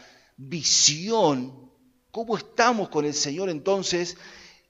visión, 0.49 1.71
cómo 2.11 2.37
estamos 2.37 2.89
con 2.89 3.05
el 3.05 3.15
Señor 3.15 3.51
entonces, 3.51 4.17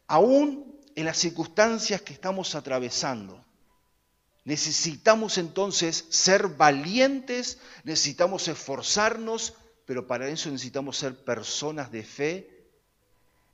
aún 0.07 0.81
en 0.95 1.05
las 1.05 1.19
circunstancias 1.19 2.03
que 2.03 2.13
estamos 2.13 2.55
atravesando. 2.55 3.45
Necesitamos 4.45 5.39
entonces 5.39 6.05
ser 6.11 6.49
valientes, 6.49 7.59
necesitamos 7.85 8.49
esforzarnos, 8.49 9.55
pero 9.87 10.07
para 10.07 10.29
eso 10.29 10.51
necesitamos 10.51 10.97
ser 10.97 11.25
personas 11.25 11.93
de 11.93 12.03
fe 12.03 12.53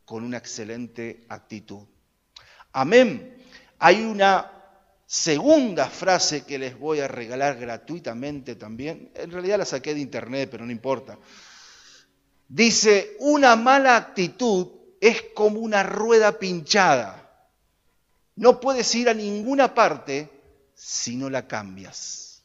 con 0.05 0.25
una 0.25 0.39
excelente 0.39 1.27
actitud. 1.29 1.87
Amén. 2.73 3.37
Hay 3.79 4.03
una 4.03 4.51
segunda 5.07 5.89
frase 5.89 6.45
que 6.45 6.59
les 6.59 6.79
voy 6.79 7.01
a 7.01 7.09
regalar 7.09 7.59
gratuitamente 7.59 8.57
también. 8.57 9.11
En 9.15 9.31
realidad 9.31 9.59
la 9.59 9.65
saqué 9.65 9.95
de 9.95 10.01
internet, 10.01 10.49
pero 10.51 10.65
no 10.65 10.73
importa. 10.73 11.19
Dice, 12.49 13.17
una 13.21 13.57
mala 13.57 13.97
actitud 13.97 14.69
es 15.01 15.23
como 15.35 15.61
una 15.61 15.83
rueda 15.83 16.39
pinchada. 16.39 17.47
No 18.37 18.59
puedes 18.59 18.95
ir 18.95 19.09
a 19.09 19.15
ninguna 19.15 19.75
parte 19.75 20.31
si 20.75 21.17
no 21.17 21.29
la 21.29 21.47
cambias. 21.47 22.43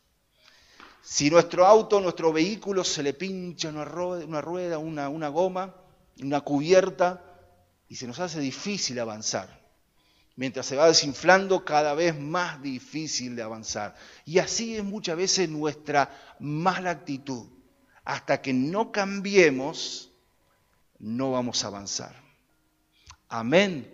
Si 1.01 1.29
nuestro 1.29 1.65
auto, 1.65 2.01
nuestro 2.01 2.33
vehículo 2.33 2.83
se 2.83 3.03
le 3.03 3.13
pincha 3.13 3.69
una 3.69 3.85
rueda, 3.85 4.77
una, 4.77 5.27
goma, 5.29 5.75
una 6.21 6.41
cubierta, 6.41 7.23
y 7.87 7.95
se 7.95 8.07
nos 8.07 8.19
hace 8.19 8.39
difícil 8.39 8.99
avanzar. 8.99 9.61
Mientras 10.35 10.65
se 10.65 10.75
va 10.75 10.87
desinflando, 10.87 11.63
cada 11.63 11.93
vez 11.93 12.19
más 12.19 12.61
difícil 12.61 13.35
de 13.35 13.43
avanzar. 13.43 13.95
Y 14.25 14.39
así 14.39 14.75
es 14.75 14.83
muchas 14.83 15.15
veces 15.15 15.47
nuestra 15.47 16.09
mala 16.39 16.89
actitud. 16.89 17.52
Hasta 18.05 18.41
que 18.41 18.53
no 18.53 18.91
cambiemos, 18.91 20.11
no 20.99 21.31
vamos 21.31 21.63
a 21.63 21.67
avanzar. 21.67 22.15
Amén. 23.29 23.91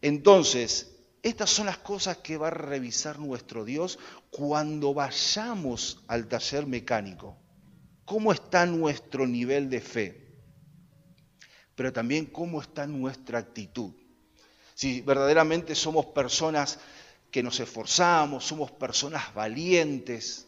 Entonces, 0.00 0.92
estas 1.22 1.50
son 1.50 1.66
las 1.66 1.78
cosas 1.78 2.18
que 2.18 2.36
va 2.36 2.48
a 2.48 2.50
revisar 2.50 3.18
nuestro 3.20 3.64
Dios 3.64 3.98
cuando 4.30 4.92
vayamos 4.92 6.02
al 6.08 6.26
taller 6.26 6.66
mecánico. 6.66 7.36
¿Cómo 8.04 8.32
está 8.32 8.66
nuestro 8.66 9.26
nivel 9.26 9.70
de 9.70 9.80
fe? 9.80 10.34
Pero 11.76 11.92
también 11.92 12.26
cómo 12.26 12.60
está 12.60 12.86
nuestra 12.86 13.38
actitud. 13.38 13.92
Si 14.74 15.00
verdaderamente 15.00 15.74
somos 15.74 16.06
personas 16.06 16.80
que 17.30 17.42
nos 17.42 17.60
esforzamos, 17.60 18.44
somos 18.44 18.72
personas 18.72 19.32
valientes, 19.32 20.46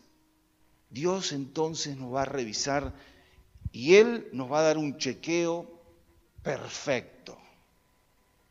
Dios 0.94 1.32
entonces 1.32 1.98
nos 1.98 2.14
va 2.14 2.22
a 2.22 2.26
revisar 2.26 2.94
y 3.70 3.96
Él 3.96 4.28
nos 4.32 4.50
va 4.50 4.60
a 4.60 4.62
dar 4.62 4.78
un 4.78 4.96
chequeo 4.96 5.82
perfecto 6.42 7.38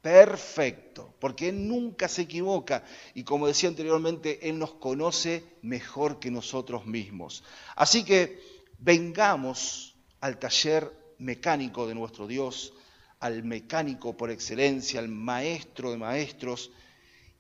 perfecto, 0.03 1.15
porque 1.17 1.47
Él 1.47 1.65
nunca 1.65 2.09
se 2.09 2.23
equivoca 2.23 2.83
y 3.15 3.23
como 3.23 3.47
decía 3.47 3.69
anteriormente, 3.69 4.49
Él 4.49 4.59
nos 4.59 4.73
conoce 4.73 5.45
mejor 5.61 6.19
que 6.19 6.29
nosotros 6.29 6.85
mismos. 6.85 7.45
Así 7.77 8.03
que 8.03 8.37
vengamos 8.79 9.95
al 10.19 10.37
taller 10.39 10.91
mecánico 11.19 11.87
de 11.87 11.95
nuestro 11.95 12.27
Dios, 12.27 12.73
al 13.21 13.43
mecánico 13.45 14.17
por 14.17 14.29
excelencia, 14.29 14.99
al 14.99 15.07
maestro 15.07 15.91
de 15.91 15.97
maestros, 15.97 16.71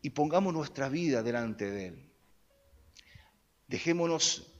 y 0.01 0.11
pongamos 0.11 0.53
nuestra 0.53 0.87
vida 0.87 1.21
delante 1.21 1.69
de 1.69 1.87
Él. 1.87 2.09
Dejémonos 3.67 4.52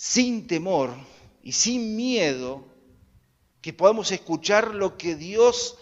sin 0.00 0.46
temor 0.46 0.96
y 1.42 1.52
sin 1.52 1.94
miedo 1.94 2.64
que 3.60 3.74
podamos 3.74 4.10
escuchar 4.12 4.74
lo 4.74 4.96
que 4.96 5.14
Dios 5.14 5.76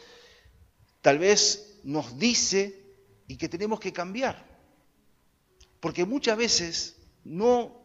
tal 1.03 1.21
vez 1.21 1.79
nos 1.85 2.19
dice 2.19 2.83
y 3.29 3.37
que 3.37 3.49
tenemos 3.49 3.79
que 3.79 3.93
cambiar. 3.93 4.45
Porque 5.79 6.05
muchas 6.05 6.37
veces 6.37 6.97
no 7.23 7.81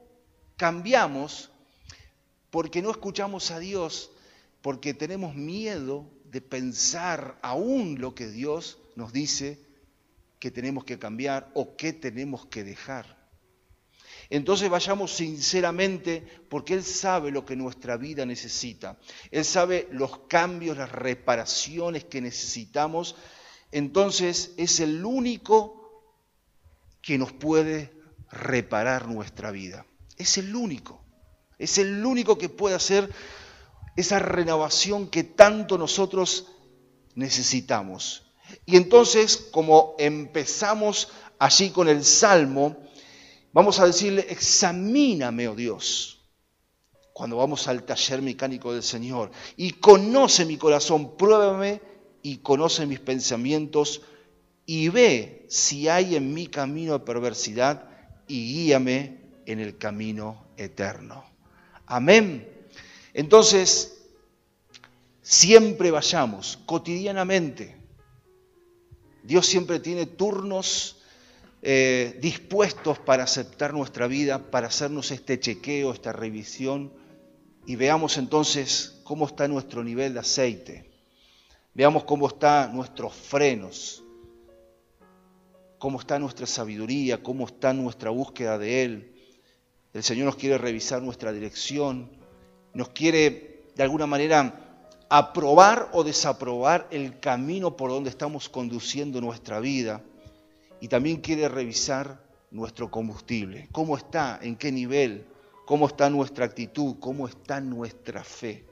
cambiamos 0.58 1.52
porque 2.50 2.82
no 2.82 2.90
escuchamos 2.90 3.52
a 3.52 3.60
Dios, 3.60 4.10
porque 4.64 4.96
tenemos 4.96 5.36
miedo 5.36 6.10
de 6.32 6.42
pensar 6.42 7.38
aún 7.44 8.02
lo 8.02 8.16
que 8.16 8.28
Dios 8.28 8.80
nos 8.96 9.14
dice 9.14 9.60
que 10.40 10.50
tenemos 10.50 10.84
que 10.84 10.98
cambiar 10.98 11.52
o 11.54 11.76
que 11.76 11.94
tenemos 11.94 12.48
que 12.48 12.64
dejar. 12.64 13.23
Entonces 14.34 14.68
vayamos 14.68 15.12
sinceramente 15.14 16.26
porque 16.50 16.74
Él 16.74 16.84
sabe 16.84 17.30
lo 17.30 17.46
que 17.46 17.56
nuestra 17.56 17.98
vida 17.98 18.26
necesita. 18.26 18.98
Él 19.30 19.46
sabe 19.46 19.88
los 19.92 20.22
cambios, 20.28 20.76
las 20.76 20.92
reparaciones 20.92 22.06
que 22.06 22.20
necesitamos. 22.20 23.16
Entonces 23.72 24.56
es 24.58 24.80
el 24.80 25.06
único 25.06 26.12
que 27.00 27.20
nos 27.20 27.32
puede 27.32 27.94
reparar 28.32 29.08
nuestra 29.08 29.52
vida. 29.52 29.86
Es 30.18 30.40
el 30.40 30.56
único. 30.56 31.00
Es 31.60 31.78
el 31.78 32.04
único 32.04 32.36
que 32.36 32.50
puede 32.50 32.74
hacer 32.74 33.14
esa 33.96 34.18
renovación 34.18 35.10
que 35.10 35.24
tanto 35.24 35.78
nosotros 35.78 36.48
necesitamos. 37.14 38.26
Y 38.66 38.78
entonces, 38.78 39.38
como 39.52 39.94
empezamos 40.00 41.10
allí 41.38 41.70
con 41.70 41.88
el 41.88 42.04
Salmo, 42.04 42.84
Vamos 43.54 43.80
a 43.80 43.86
decirle, 43.86 44.26
examíname, 44.30 45.48
oh 45.48 45.56
Dios, 45.56 46.20
cuando 47.14 47.38
vamos 47.38 47.68
al 47.68 47.84
taller 47.84 48.22
mecánico 48.24 48.74
del 48.74 48.82
Señor. 48.82 49.30
Y 49.56 49.74
conoce 49.74 50.44
mi 50.44 50.58
corazón, 50.58 51.16
pruébame 51.16 51.80
y 52.24 52.38
conoce 52.38 52.88
mis 52.88 53.00
pensamientos 53.00 54.02
y 54.66 54.90
ve 54.90 55.46
si 55.50 55.88
hay 55.88 56.16
en 56.16 56.34
mi 56.34 56.48
camino 56.48 56.94
de 56.94 57.06
perversidad 57.06 57.90
y 58.28 58.54
guíame 58.54 59.20
en 59.46 59.60
el 59.60 59.78
camino 59.78 60.48
eterno. 60.58 61.24
Amén. 61.86 62.50
Entonces, 63.14 64.02
siempre 65.22 65.92
vayamos, 65.92 66.58
cotidianamente. 66.66 67.78
Dios 69.22 69.46
siempre 69.46 69.80
tiene 69.80 70.08
turnos 70.08 71.03
eh, 71.66 72.20
dispuestos 72.22 73.00
para 73.00 73.24
aceptar 73.24 73.74
nuestra 73.74 74.06
vida, 74.08 74.52
para 74.52 74.68
hacernos 74.68 75.12
este 75.12 75.40
chequeo, 75.40 75.94
esta 75.94 76.12
revisión, 76.12 76.92
y 77.66 77.78
veamos 77.78 78.18
entonces 78.18 79.00
cómo 79.06 79.26
está 79.28 79.48
nuestro 79.48 79.82
nivel 79.82 80.14
de 80.14 80.20
aceite, 80.20 80.92
veamos 81.74 82.04
cómo 82.04 82.28
están 82.28 82.76
nuestros 82.76 83.14
frenos, 83.14 84.04
cómo 85.80 86.02
está 86.02 86.20
nuestra 86.20 86.46
sabiduría, 86.48 87.24
cómo 87.24 87.48
está 87.48 87.72
nuestra 87.72 88.10
búsqueda 88.10 88.58
de 88.58 88.84
Él. 88.84 89.16
El 89.94 90.04
Señor 90.04 90.26
nos 90.26 90.36
quiere 90.36 90.58
revisar 90.58 91.02
nuestra 91.02 91.32
dirección, 91.32 92.12
nos 92.74 92.90
quiere 92.90 93.68
de 93.74 93.84
alguna 93.84 94.06
manera 94.06 94.90
aprobar 95.08 95.92
o 95.94 96.04
desaprobar 96.04 96.90
el 96.92 97.22
camino 97.22 97.78
por 97.78 97.90
donde 97.90 98.10
estamos 98.10 98.50
conduciendo 98.50 99.22
nuestra 99.22 99.62
vida 99.62 100.04
y 100.84 100.90
también 100.90 101.22
quiere 101.22 101.48
revisar 101.48 102.22
nuestro 102.52 102.92
combustible, 102.92 103.70
cómo 103.72 103.96
está, 103.96 104.38
en 104.42 104.58
qué 104.58 104.70
nivel, 104.70 105.26
cómo 105.66 105.88
está 105.88 106.10
nuestra 106.10 106.44
actitud, 106.44 106.98
cómo 107.00 107.26
está 107.26 107.62
nuestra 107.62 108.22
fe. 108.22 108.66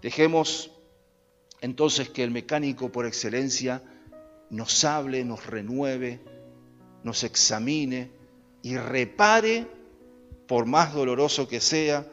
Dejemos 0.00 0.70
entonces 1.60 2.08
que 2.08 2.24
el 2.24 2.30
mecánico 2.30 2.90
por 2.90 3.04
excelencia 3.04 3.82
nos 4.48 4.82
hable, 4.84 5.26
nos 5.26 5.44
renueve, 5.44 6.22
nos 7.04 7.22
examine 7.22 8.10
y 8.62 8.78
repare, 8.78 9.66
por 10.48 10.64
más 10.64 10.94
doloroso 10.94 11.48
que 11.48 11.60
sea, 11.60 12.06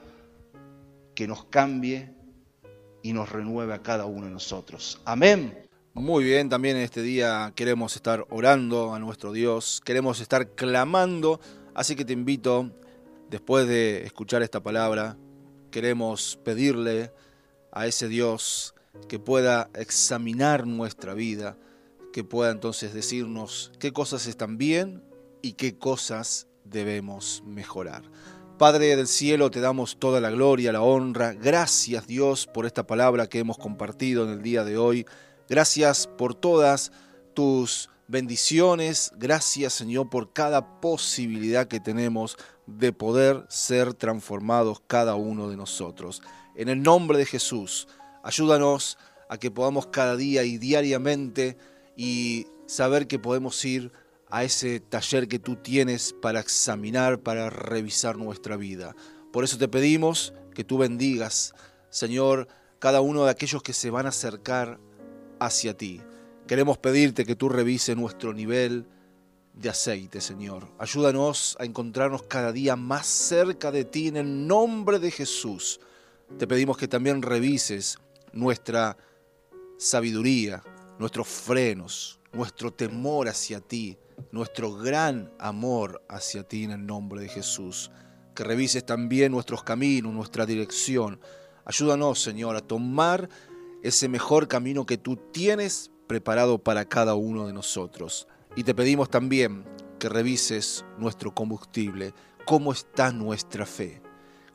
que 1.15 1.29
nos 1.29 1.45
cambie 1.45 2.13
y 3.03 3.13
nos 3.13 3.29
renueve 3.29 3.73
a 3.73 3.81
cada 3.81 4.03
uno 4.03 4.25
de 4.25 4.33
nosotros. 4.33 5.01
Amén. 5.05 5.68
Muy 5.93 6.23
bien, 6.23 6.49
también 6.49 6.77
en 6.77 6.83
este 6.83 7.01
día 7.01 7.51
queremos 7.55 7.95
estar 7.95 8.25
orando 8.29 8.93
a 8.93 8.99
nuestro 8.99 9.31
Dios, 9.31 9.81
queremos 9.83 10.21
estar 10.21 10.51
clamando, 10.51 11.41
así 11.73 11.95
que 11.95 12.05
te 12.05 12.13
invito, 12.13 12.71
después 13.29 13.67
de 13.67 14.05
escuchar 14.05 14.43
esta 14.43 14.61
palabra, 14.61 15.17
queremos 15.71 16.39
pedirle 16.43 17.11
a 17.71 17.87
ese 17.87 18.07
Dios 18.07 18.75
que 19.07 19.17
pueda 19.17 19.71
examinar 19.73 20.67
nuestra 20.67 21.15
vida, 21.15 21.57
que 22.13 22.23
pueda 22.23 22.51
entonces 22.51 22.93
decirnos 22.93 23.71
qué 23.79 23.91
cosas 23.91 24.27
están 24.27 24.59
bien 24.59 25.03
y 25.41 25.53
qué 25.53 25.79
cosas 25.79 26.47
debemos 26.65 27.41
mejorar. 27.47 28.03
Padre 28.59 28.95
del 28.95 29.07
cielo, 29.07 29.49
te 29.49 29.59
damos 29.59 29.97
toda 29.97 30.21
la 30.21 30.29
gloria, 30.29 30.71
la 30.71 30.81
honra. 30.81 31.33
Gracias 31.33 32.05
Dios 32.05 32.45
por 32.45 32.65
esta 32.65 32.85
palabra 32.85 33.27
que 33.27 33.39
hemos 33.39 33.57
compartido 33.57 34.23
en 34.25 34.31
el 34.31 34.43
día 34.43 34.63
de 34.63 34.77
hoy. 34.77 35.05
Gracias 35.49 36.05
por 36.05 36.35
todas 36.35 36.91
tus 37.33 37.89
bendiciones. 38.07 39.11
Gracias 39.17 39.73
Señor 39.73 40.09
por 40.09 40.31
cada 40.31 40.79
posibilidad 40.79 41.67
que 41.67 41.79
tenemos 41.79 42.37
de 42.67 42.93
poder 42.93 43.45
ser 43.49 43.95
transformados 43.95 44.79
cada 44.85 45.15
uno 45.15 45.49
de 45.49 45.57
nosotros. 45.57 46.21
En 46.55 46.69
el 46.69 46.83
nombre 46.83 47.17
de 47.17 47.25
Jesús, 47.25 47.87
ayúdanos 48.23 48.99
a 49.27 49.37
que 49.37 49.49
podamos 49.49 49.87
cada 49.87 50.15
día 50.15 50.43
y 50.43 50.59
diariamente 50.59 51.57
y 51.97 52.45
saber 52.67 53.07
que 53.07 53.17
podemos 53.17 53.65
ir 53.65 53.91
a 54.29 54.43
ese 54.43 54.79
taller 54.79 55.27
que 55.27 55.39
tú 55.39 55.55
tienes 55.55 56.13
para 56.13 56.39
examinar, 56.39 57.21
para 57.21 57.49
revisar 57.49 58.17
nuestra 58.17 58.55
vida. 58.55 58.95
Por 59.33 59.43
eso 59.43 59.57
te 59.57 59.67
pedimos 59.67 60.33
que 60.53 60.63
tú 60.63 60.77
bendigas, 60.77 61.55
Señor, 61.89 62.47
cada 62.77 63.01
uno 63.01 63.25
de 63.25 63.31
aquellos 63.31 63.63
que 63.63 63.73
se 63.73 63.89
van 63.89 64.05
a 64.05 64.09
acercar 64.09 64.79
hacia 65.39 65.75
ti. 65.75 66.01
Queremos 66.47 66.77
pedirte 66.77 67.25
que 67.25 67.35
tú 67.35 67.49
revises 67.49 67.95
nuestro 67.95 68.33
nivel 68.33 68.85
de 69.53 69.69
aceite, 69.69 70.21
Señor. 70.21 70.67
Ayúdanos 70.79 71.57
a 71.59 71.65
encontrarnos 71.65 72.23
cada 72.23 72.51
día 72.51 72.75
más 72.75 73.05
cerca 73.05 73.71
de 73.71 73.85
ti 73.85 74.07
en 74.07 74.17
el 74.17 74.47
nombre 74.47 74.99
de 74.99 75.11
Jesús. 75.11 75.79
Te 76.37 76.47
pedimos 76.47 76.77
que 76.77 76.87
también 76.87 77.21
revises 77.21 77.97
nuestra 78.33 78.97
sabiduría, 79.77 80.63
nuestros 80.97 81.27
frenos, 81.27 82.19
nuestro 82.31 82.71
temor 82.71 83.27
hacia 83.27 83.59
ti, 83.59 83.97
nuestro 84.31 84.73
gran 84.73 85.31
amor 85.39 86.03
hacia 86.07 86.43
ti 86.43 86.63
en 86.63 86.71
el 86.71 86.85
nombre 86.85 87.21
de 87.21 87.29
Jesús. 87.29 87.91
Que 88.35 88.43
revises 88.43 88.85
también 88.85 89.31
nuestros 89.31 89.63
caminos, 89.63 90.13
nuestra 90.13 90.45
dirección. 90.45 91.19
Ayúdanos, 91.65 92.21
Señor, 92.21 92.55
a 92.55 92.61
tomar 92.61 93.29
ese 93.83 94.09
mejor 94.09 94.47
camino 94.47 94.85
que 94.85 94.97
tú 94.97 95.17
tienes 95.31 95.91
preparado 96.07 96.57
para 96.57 96.85
cada 96.85 97.15
uno 97.15 97.47
de 97.47 97.53
nosotros. 97.53 98.27
Y 98.55 98.63
te 98.63 98.73
pedimos 98.73 99.09
también 99.09 99.63
que 99.99 100.09
revises 100.09 100.85
nuestro 100.97 101.33
combustible, 101.33 102.13
cómo 102.45 102.71
está 102.71 103.11
nuestra 103.11 103.65
fe, 103.65 104.01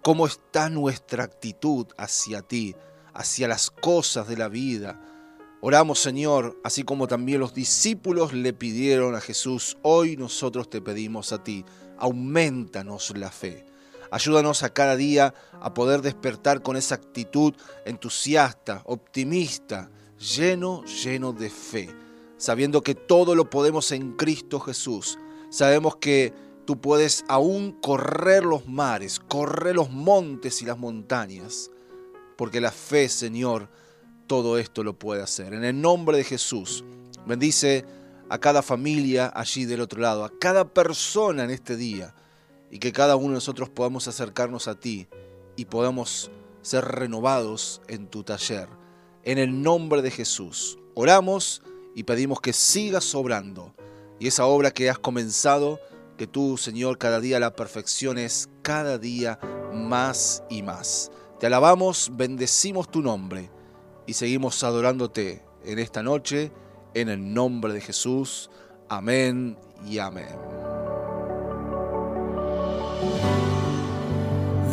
cómo 0.03 0.27
está 0.27 0.69
nuestra 0.69 1.25
actitud 1.25 1.87
hacia 1.97 2.43
ti, 2.43 2.75
hacia 3.13 3.47
las 3.47 3.71
cosas 3.71 4.27
de 4.27 4.37
la 4.37 4.49
vida. 4.49 5.01
Oramos, 5.61 6.01
Señor, 6.01 6.61
así 6.65 6.83
como 6.83 7.07
también 7.07 7.41
los 7.41 7.55
discípulos 7.55 8.33
le 8.33 8.53
pidieron 8.53 9.15
a 9.15 9.21
Jesús, 9.21 9.79
hoy 9.83 10.17
nosotros 10.17 10.69
te 10.69 10.83
pedimos 10.83 11.33
a 11.33 11.43
ti, 11.43 11.65
aumentanos 11.99 13.17
la 13.17 13.31
fe. 13.31 13.65
Ayúdanos 14.15 14.63
a 14.63 14.73
cada 14.73 14.95
día 14.95 15.35
a 15.61 15.75
poder 15.75 16.01
despertar 16.01 16.63
con 16.63 16.77
esa 16.77 16.95
actitud 16.95 17.53
entusiasta, 17.85 18.81
optimista, 18.85 19.91
lleno, 20.37 20.85
lleno 20.85 21.33
de 21.33 21.51
fe, 21.51 21.91
sabiendo 22.37 22.81
que 22.81 22.95
todo 22.95 23.35
lo 23.35 23.51
podemos 23.51 23.91
en 23.91 24.13
Cristo 24.13 24.61
Jesús. 24.61 25.19
Sabemos 25.51 25.97
que 25.97 26.33
tú 26.65 26.81
puedes 26.81 27.25
aún 27.27 27.73
correr 27.73 28.45
los 28.45 28.69
mares, 28.69 29.19
correr 29.19 29.75
los 29.75 29.91
montes 29.91 30.63
y 30.63 30.65
las 30.65 30.79
montañas, 30.79 31.73
porque 32.37 32.61
la 32.61 32.71
fe, 32.71 33.09
Señor, 33.09 33.69
todo 34.29 34.59
esto 34.59 34.85
lo 34.85 34.97
puede 34.97 35.23
hacer. 35.23 35.55
En 35.55 35.65
el 35.65 35.81
nombre 35.81 36.19
de 36.19 36.23
Jesús, 36.23 36.85
bendice 37.27 37.85
a 38.29 38.39
cada 38.39 38.63
familia 38.63 39.33
allí 39.35 39.65
del 39.65 39.81
otro 39.81 40.01
lado, 40.01 40.25
a 40.25 40.31
cada 40.39 40.73
persona 40.73 41.43
en 41.43 41.51
este 41.51 41.75
día, 41.75 42.15
y 42.75 42.81
que 42.81 42.91
cada 42.91 43.15
uno 43.15 43.29
de 43.29 43.35
nosotros 43.35 43.71
podamos 43.71 44.09
acercarnos 44.09 44.67
a 44.67 44.75
ti 44.75 45.07
y 45.55 45.67
podamos 45.67 46.33
ser 46.61 46.85
renovados 46.85 47.81
en 47.87 48.09
tu 48.09 48.25
taller. 48.25 48.69
En 49.23 49.39
el 49.39 49.63
nombre 49.63 50.03
de 50.03 50.11
Jesús, 50.11 50.77
oramos 50.95 51.63
y 51.95 52.03
pedimos 52.03 52.41
que 52.41 52.53
sigas 52.53 53.05
sobrando. 53.05 53.73
Y 54.19 54.27
esa 54.27 54.47
obra 54.47 54.73
que 54.73 54.91
has 54.91 54.99
comenzado, 54.99 55.79
que 56.19 56.27
tú, 56.27 56.57
Señor, 56.57 56.99
cada 56.99 57.21
día 57.21 57.39
la 57.39 57.55
perfecciones, 57.55 58.49
cada 58.63 58.99
día 58.99 59.39
más 59.73 60.43
y 60.51 60.65
más. 60.65 61.13
Te 61.39 61.47
alabamos, 61.47 62.11
bendecimos 62.15 62.91
tu 62.91 63.03
nombre 63.03 63.53
y 64.05 64.15
seguimos 64.15 64.65
adorándote 64.65 65.45
en 65.65 65.79
esta 65.79 66.03
noche, 66.03 66.51
en 66.95 67.09
el 67.09 67.35
nombre 67.35 67.73
de 67.73 67.81
Jesús. 67.81 68.51
Amén 68.89 69.57
y 69.87 69.99
amén. 69.99 70.35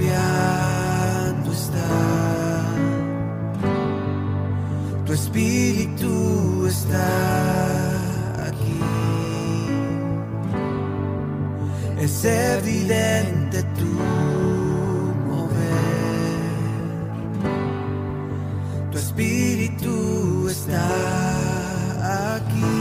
cambiando 0.00 1.52
está. 1.52 2.64
Tu 5.04 5.12
espíritu 5.12 6.66
está 6.66 8.46
aquí. 8.48 8.80
Es 12.00 12.24
evidente 12.24 13.62
tu 13.78 13.92
mover. 15.28 15.60
Tu 18.90 18.98
espíritu 18.98 20.48
está 20.48 20.88
aquí. 22.36 22.72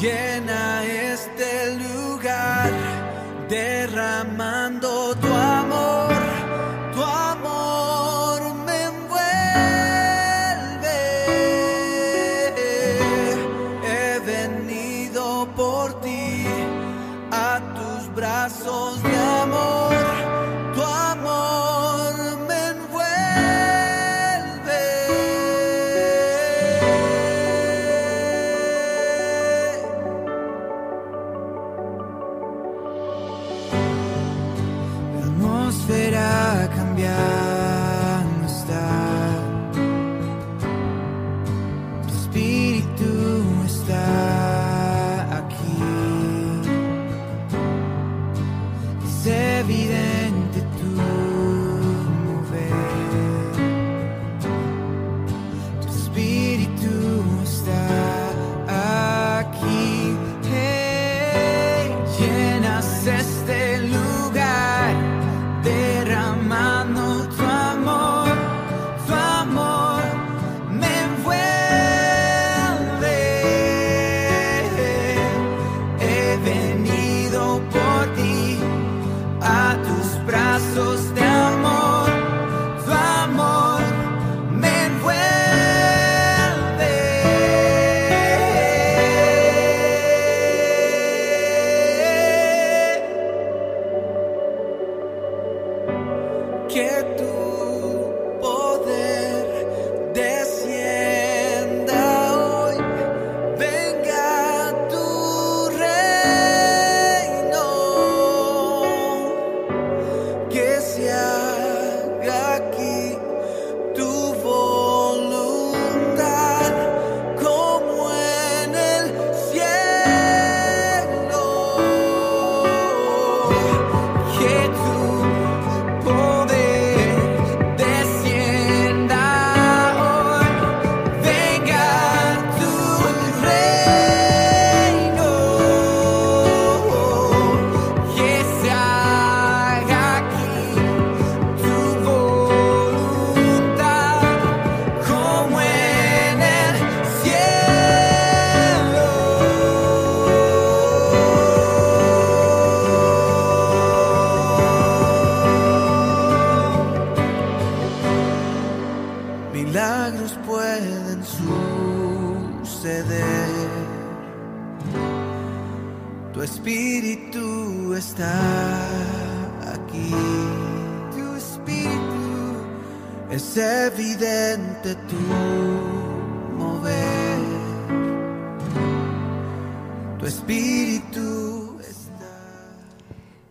Llena 0.00 0.33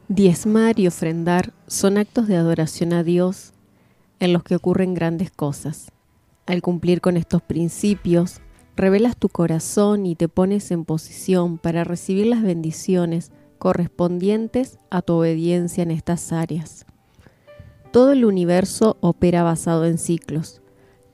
Diezmar 0.09 0.79
y 0.81 0.87
ofrendar 0.87 1.53
son 1.65 1.97
actos 1.97 2.27
de 2.27 2.35
adoración 2.35 2.91
a 2.91 3.03
Dios 3.03 3.53
en 4.19 4.33
los 4.33 4.43
que 4.43 4.55
ocurren 4.55 4.93
grandes 4.93 5.31
cosas. 5.31 5.91
Al 6.45 6.61
cumplir 6.61 6.99
con 6.99 7.15
estos 7.15 7.41
principios, 7.41 8.41
revelas 8.75 9.15
tu 9.15 9.29
corazón 9.29 10.05
y 10.05 10.15
te 10.15 10.27
pones 10.27 10.71
en 10.71 10.83
posición 10.83 11.57
para 11.57 11.85
recibir 11.85 12.27
las 12.27 12.41
bendiciones 12.41 13.31
correspondientes 13.59 14.77
a 14.89 15.01
tu 15.01 15.13
obediencia 15.13 15.83
en 15.83 15.91
estas 15.91 16.33
áreas. 16.33 16.85
Todo 17.91 18.11
el 18.11 18.25
universo 18.25 18.97
opera 18.99 19.41
basado 19.43 19.85
en 19.85 19.97
ciclos. 19.97 20.61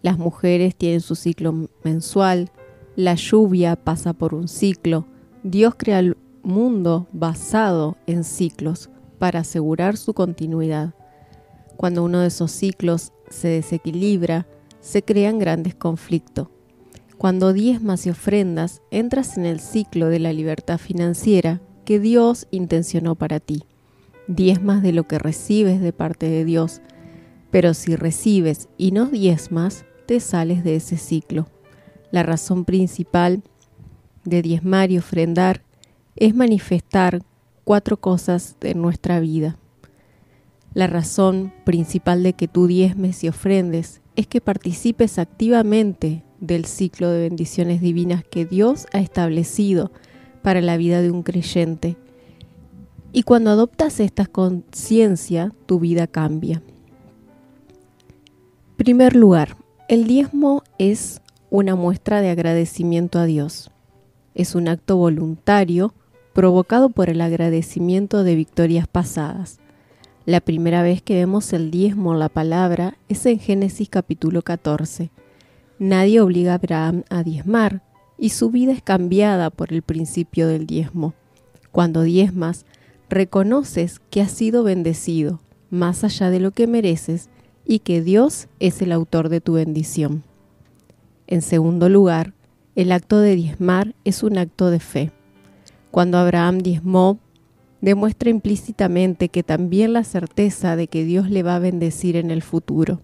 Las 0.02 0.18
mujeres 0.18 0.76
tienen 0.76 1.02
su 1.02 1.14
ciclo 1.14 1.70
mensual, 1.84 2.52
la 2.96 3.14
lluvia 3.14 3.76
pasa 3.76 4.14
por 4.14 4.34
un 4.34 4.48
ciclo, 4.48 5.06
Dios 5.44 5.76
crea 5.78 6.02
mundo 6.50 7.08
basado 7.14 7.96
en 8.08 8.24
ciclos 8.24 8.90
para 9.20 9.40
asegurar 9.40 9.96
su 9.96 10.14
continuidad. 10.14 10.94
Cuando 11.78 12.04
uno 12.04 12.20
de 12.20 12.28
esos 12.28 12.52
ciclos 12.52 13.14
se 13.30 13.48
desequilibra, 13.48 14.48
se 14.82 15.04
crean 15.04 15.40
grandes 15.40 15.76
conflictos. 15.76 16.50
Cuando 17.18 17.54
diezmas 17.54 18.06
y 18.06 18.10
ofrendas, 18.10 18.82
entras 18.92 19.38
en 19.38 19.46
el 19.46 19.60
ciclo 19.60 20.08
de 20.08 20.20
la 20.20 20.34
libertad 20.34 20.78
financiera 20.78 21.62
que 21.86 22.00
Dios 22.00 22.48
intencionó 22.52 23.16
para 23.16 23.40
ti. 23.40 23.64
Diezmas 24.28 24.82
de 24.82 24.94
lo 24.94 25.08
que 25.08 25.20
recibes 25.20 25.82
de 25.82 25.92
parte 25.92 26.30
de 26.30 26.46
Dios, 26.46 26.82
pero 27.52 27.74
si 27.74 27.96
recibes 27.96 28.70
y 28.78 28.92
no 28.92 29.08
diezmas, 29.08 29.86
te 30.06 30.20
sales 30.20 30.64
de 30.64 30.76
ese 30.76 30.98
ciclo. 30.98 31.48
La 32.12 32.24
razón 32.24 32.64
principal 32.64 33.44
de 34.24 34.42
diezmar 34.42 34.92
y 34.92 34.98
ofrendar 34.98 35.64
es 36.20 36.36
manifestar 36.36 37.22
cuatro 37.64 37.98
cosas 37.98 38.58
de 38.60 38.76
nuestra 38.76 39.20
vida. 39.20 39.58
La 40.74 40.88
razón 40.88 41.52
principal 41.64 42.24
de 42.24 42.34
que 42.34 42.48
tú 42.48 42.68
diezmes 42.68 43.24
y 43.24 43.30
ofrendes 43.30 44.02
es 44.16 44.28
que 44.28 44.42
participes 44.42 45.18
activamente 45.18 46.24
del 46.40 46.66
ciclo 46.66 47.10
de 47.10 47.22
bendiciones 47.22 47.82
divinas 47.82 48.24
que 48.24 48.46
Dios 48.46 48.86
ha 48.94 49.00
establecido 49.00 49.92
para 50.42 50.62
la 50.62 50.78
vida 50.78 51.02
de 51.02 51.10
un 51.10 51.24
creyente. 51.24 51.98
Y 53.12 53.24
cuando 53.24 53.50
adoptas 53.50 54.00
esta 54.00 54.26
conciencia, 54.26 55.54
tu 55.66 55.80
vida 55.80 56.06
cambia. 56.06 56.62
Primer 58.76 59.16
lugar, 59.16 59.58
el 59.88 60.06
diezmo 60.06 60.64
es 60.78 61.22
una 61.50 61.76
muestra 61.76 62.22
de 62.22 62.30
agradecimiento 62.30 63.20
a 63.20 63.26
Dios. 63.26 63.72
Es 64.36 64.54
un 64.54 64.68
acto 64.68 64.98
voluntario 64.98 65.94
provocado 66.40 66.90
por 66.90 67.10
el 67.10 67.20
agradecimiento 67.20 68.24
de 68.24 68.34
victorias 68.34 68.88
pasadas. 68.88 69.60
La 70.26 70.40
primera 70.40 70.82
vez 70.82 71.02
que 71.02 71.16
vemos 71.16 71.52
el 71.52 71.70
diezmo 71.70 72.14
la 72.14 72.30
palabra 72.30 72.98
es 73.10 73.26
en 73.26 73.40
Génesis 73.40 73.90
capítulo 73.90 74.42
14. 74.42 75.10
Nadie 75.80 76.22
obliga 76.22 76.54
a 76.54 76.56
Abraham 76.56 77.04
a 77.10 77.24
diezmar 77.24 77.84
y 78.18 78.30
su 78.30 78.52
vida 78.52 78.72
es 78.72 78.82
cambiada 78.82 79.50
por 79.50 79.74
el 79.74 79.82
principio 79.82 80.48
del 80.48 80.66
diezmo. 80.66 81.14
Cuando 81.74 82.04
diezmas, 82.04 82.66
reconoces 83.10 84.00
que 84.10 84.22
has 84.22 84.32
sido 84.32 84.64
bendecido 84.64 85.42
más 85.70 86.06
allá 86.06 86.30
de 86.30 86.40
lo 86.40 86.52
que 86.52 86.68
mereces 86.68 87.30
y 87.66 87.80
que 87.80 88.02
Dios 88.02 88.48
es 88.62 88.82
el 88.82 88.94
autor 88.94 89.28
de 89.28 89.42
tu 89.42 89.56
bendición. 89.56 90.24
En 91.28 91.42
segundo 91.42 91.90
lugar, 91.90 92.32
el 92.76 92.94
acto 92.94 93.20
de 93.20 93.36
diezmar 93.36 93.94
es 94.06 94.24
un 94.24 94.38
acto 94.38 94.72
de 94.72 94.80
fe. 94.80 95.12
Cuando 95.92 96.18
Abraham 96.18 96.60
diezmó, 96.60 97.20
demuestra 97.82 98.30
implícitamente 98.30 99.30
que 99.30 99.44
también 99.44 99.94
la 99.94 100.04
certeza 100.04 100.76
de 100.76 100.88
que 100.88 101.04
Dios 101.04 101.30
le 101.30 101.44
va 101.44 101.56
a 101.56 101.60
bendecir 101.60 102.16
en 102.16 102.32
el 102.32 102.42
futuro. 102.42 103.02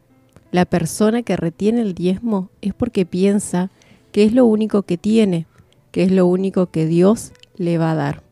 La 0.51 0.65
persona 0.65 1.23
que 1.23 1.36
retiene 1.36 1.81
el 1.81 1.93
diezmo 1.93 2.49
es 2.61 2.73
porque 2.73 3.05
piensa 3.05 3.71
que 4.11 4.23
es 4.23 4.33
lo 4.33 4.45
único 4.45 4.83
que 4.83 4.97
tiene, 4.97 5.47
que 5.91 6.03
es 6.03 6.11
lo 6.11 6.27
único 6.27 6.67
que 6.67 6.86
Dios 6.86 7.33
le 7.57 7.77
va 7.77 7.91
a 7.91 7.95
dar. 7.95 8.23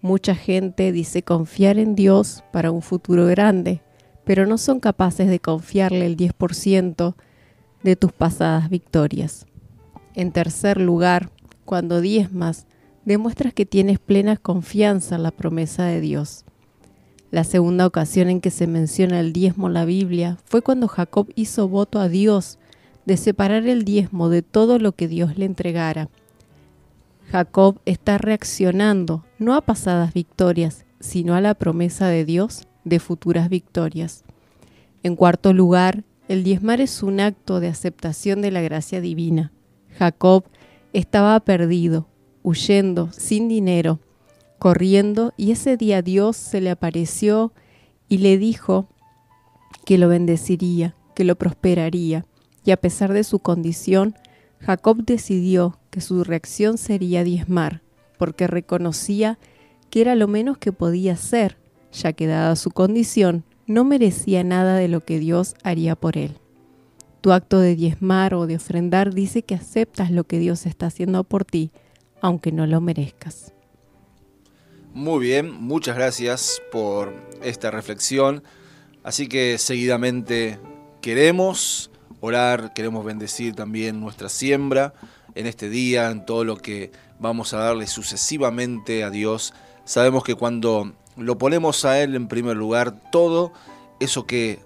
Mucha 0.00 0.34
gente 0.34 0.92
dice 0.92 1.22
confiar 1.22 1.78
en 1.78 1.94
Dios 1.94 2.44
para 2.52 2.70
un 2.70 2.80
futuro 2.80 3.26
grande, 3.26 3.82
pero 4.24 4.46
no 4.46 4.56
son 4.56 4.80
capaces 4.80 5.28
de 5.28 5.40
confiarle 5.40 6.06
el 6.06 6.16
10% 6.16 7.14
de 7.82 7.96
tus 7.96 8.12
pasadas 8.12 8.70
victorias. 8.70 9.46
En 10.14 10.32
tercer 10.32 10.80
lugar, 10.80 11.30
cuando 11.64 12.00
diezmas, 12.00 12.66
demuestras 13.06 13.54
que 13.54 13.64
tienes 13.64 13.98
plena 13.98 14.36
confianza 14.36 15.14
en 15.14 15.22
la 15.22 15.30
promesa 15.30 15.84
de 15.84 16.02
Dios. 16.02 16.44
La 17.30 17.44
segunda 17.44 17.86
ocasión 17.86 18.28
en 18.28 18.40
que 18.40 18.50
se 18.50 18.66
menciona 18.66 19.20
el 19.20 19.32
diezmo 19.32 19.68
en 19.68 19.74
la 19.74 19.84
Biblia 19.84 20.38
fue 20.44 20.60
cuando 20.60 20.88
Jacob 20.88 21.28
hizo 21.36 21.68
voto 21.68 22.00
a 22.00 22.08
Dios 22.08 22.58
de 23.04 23.16
separar 23.16 23.66
el 23.68 23.84
diezmo 23.84 24.28
de 24.28 24.42
todo 24.42 24.78
lo 24.78 24.92
que 24.92 25.06
Dios 25.06 25.38
le 25.38 25.44
entregara. 25.44 26.08
Jacob 27.30 27.80
está 27.84 28.18
reaccionando 28.18 29.24
no 29.38 29.54
a 29.54 29.60
pasadas 29.60 30.12
victorias, 30.12 30.84
sino 30.98 31.34
a 31.34 31.40
la 31.40 31.54
promesa 31.54 32.08
de 32.08 32.24
Dios 32.24 32.66
de 32.84 32.98
futuras 32.98 33.48
victorias. 33.48 34.24
En 35.04 35.14
cuarto 35.14 35.52
lugar, 35.52 36.02
el 36.26 36.42
diezmar 36.42 36.80
es 36.80 37.04
un 37.04 37.20
acto 37.20 37.60
de 37.60 37.68
aceptación 37.68 38.42
de 38.42 38.50
la 38.50 38.62
gracia 38.62 39.00
divina. 39.00 39.52
Jacob 39.96 40.44
estaba 40.92 41.38
perdido, 41.40 42.08
huyendo, 42.46 43.10
sin 43.10 43.48
dinero, 43.48 43.98
corriendo, 44.60 45.34
y 45.36 45.50
ese 45.50 45.76
día 45.76 46.00
Dios 46.00 46.36
se 46.36 46.60
le 46.60 46.70
apareció 46.70 47.52
y 48.08 48.18
le 48.18 48.38
dijo 48.38 48.88
que 49.84 49.98
lo 49.98 50.08
bendeciría, 50.08 50.94
que 51.16 51.24
lo 51.24 51.34
prosperaría. 51.34 52.24
Y 52.64 52.70
a 52.70 52.76
pesar 52.76 53.12
de 53.12 53.24
su 53.24 53.40
condición, 53.40 54.14
Jacob 54.60 55.04
decidió 55.04 55.80
que 55.90 56.00
su 56.00 56.22
reacción 56.22 56.78
sería 56.78 57.24
diezmar, 57.24 57.82
porque 58.16 58.46
reconocía 58.46 59.40
que 59.90 60.00
era 60.00 60.14
lo 60.14 60.28
menos 60.28 60.56
que 60.56 60.70
podía 60.70 61.14
hacer, 61.14 61.58
ya 61.92 62.12
que 62.12 62.28
dada 62.28 62.54
su 62.54 62.70
condición, 62.70 63.42
no 63.66 63.82
merecía 63.82 64.44
nada 64.44 64.76
de 64.76 64.86
lo 64.86 65.04
que 65.04 65.18
Dios 65.18 65.56
haría 65.64 65.96
por 65.96 66.16
él. 66.16 66.38
Tu 67.22 67.32
acto 67.32 67.58
de 67.58 67.74
diezmar 67.74 68.34
o 68.34 68.46
de 68.46 68.54
ofrendar 68.54 69.14
dice 69.14 69.42
que 69.42 69.56
aceptas 69.56 70.12
lo 70.12 70.22
que 70.22 70.38
Dios 70.38 70.64
está 70.64 70.86
haciendo 70.86 71.24
por 71.24 71.44
ti, 71.44 71.72
aunque 72.20 72.52
no 72.52 72.66
lo 72.66 72.80
merezcas. 72.80 73.52
Muy 74.92 75.26
bien, 75.26 75.52
muchas 75.52 75.96
gracias 75.96 76.62
por 76.72 77.12
esta 77.42 77.70
reflexión. 77.70 78.42
Así 79.02 79.28
que 79.28 79.58
seguidamente 79.58 80.58
queremos 81.02 81.90
orar, 82.20 82.72
queremos 82.72 83.04
bendecir 83.04 83.54
también 83.54 84.00
nuestra 84.00 84.28
siembra 84.28 84.94
en 85.34 85.46
este 85.46 85.68
día, 85.68 86.10
en 86.10 86.24
todo 86.24 86.44
lo 86.44 86.56
que 86.56 86.90
vamos 87.20 87.52
a 87.52 87.58
darle 87.58 87.86
sucesivamente 87.86 89.04
a 89.04 89.10
Dios. 89.10 89.52
Sabemos 89.84 90.24
que 90.24 90.34
cuando 90.34 90.94
lo 91.16 91.38
ponemos 91.38 91.84
a 91.84 92.02
Él 92.02 92.14
en 92.14 92.26
primer 92.26 92.56
lugar, 92.56 93.10
todo 93.12 93.52
eso 94.00 94.26
que 94.26 94.60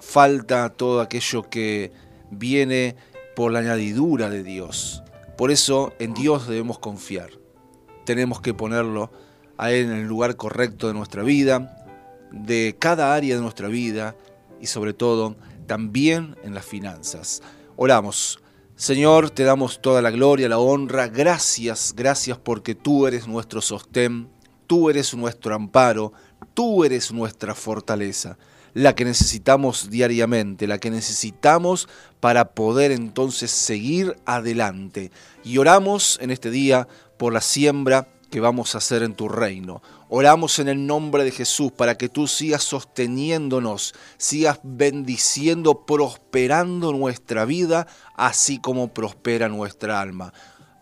falta, 0.00 0.70
todo 0.70 1.00
aquello 1.00 1.48
que 1.48 1.92
viene 2.30 2.96
por 3.36 3.52
la 3.52 3.60
añadidura 3.60 4.30
de 4.30 4.42
Dios, 4.42 5.02
por 5.36 5.50
eso 5.50 5.92
en 5.98 6.14
Dios 6.14 6.46
debemos 6.46 6.78
confiar. 6.78 7.30
Tenemos 8.04 8.40
que 8.40 8.54
ponerlo 8.54 9.10
a 9.56 9.72
Él 9.72 9.86
en 9.86 9.92
el 9.92 10.06
lugar 10.06 10.36
correcto 10.36 10.88
de 10.88 10.94
nuestra 10.94 11.22
vida, 11.22 11.86
de 12.30 12.76
cada 12.78 13.14
área 13.14 13.36
de 13.36 13.40
nuestra 13.42 13.68
vida 13.68 14.16
y 14.60 14.66
sobre 14.66 14.92
todo 14.92 15.36
también 15.66 16.36
en 16.42 16.54
las 16.54 16.64
finanzas. 16.64 17.42
Oramos. 17.76 18.40
Señor, 18.76 19.30
te 19.30 19.44
damos 19.44 19.80
toda 19.80 20.02
la 20.02 20.10
gloria, 20.10 20.48
la 20.48 20.58
honra. 20.58 21.06
Gracias, 21.06 21.94
gracias 21.96 22.38
porque 22.38 22.74
tú 22.74 23.06
eres 23.06 23.28
nuestro 23.28 23.60
sostén, 23.60 24.28
tú 24.66 24.90
eres 24.90 25.14
nuestro 25.14 25.54
amparo, 25.54 26.12
tú 26.54 26.84
eres 26.84 27.12
nuestra 27.12 27.54
fortaleza 27.54 28.36
la 28.74 28.94
que 28.94 29.04
necesitamos 29.04 29.88
diariamente, 29.88 30.66
la 30.66 30.78
que 30.78 30.90
necesitamos 30.90 31.88
para 32.20 32.50
poder 32.50 32.90
entonces 32.90 33.50
seguir 33.50 34.16
adelante. 34.26 35.10
Y 35.44 35.58
oramos 35.58 36.18
en 36.20 36.30
este 36.30 36.50
día 36.50 36.88
por 37.16 37.32
la 37.32 37.40
siembra 37.40 38.08
que 38.30 38.40
vamos 38.40 38.74
a 38.74 38.78
hacer 38.78 39.04
en 39.04 39.14
tu 39.14 39.28
reino. 39.28 39.80
Oramos 40.08 40.58
en 40.58 40.68
el 40.68 40.86
nombre 40.86 41.22
de 41.22 41.30
Jesús 41.30 41.70
para 41.70 41.96
que 41.96 42.08
tú 42.08 42.26
sigas 42.26 42.64
sosteniéndonos, 42.64 43.94
sigas 44.16 44.58
bendiciendo, 44.64 45.86
prosperando 45.86 46.92
nuestra 46.92 47.44
vida, 47.44 47.86
así 48.16 48.58
como 48.58 48.88
prospera 48.88 49.48
nuestra 49.48 50.00
alma. 50.00 50.32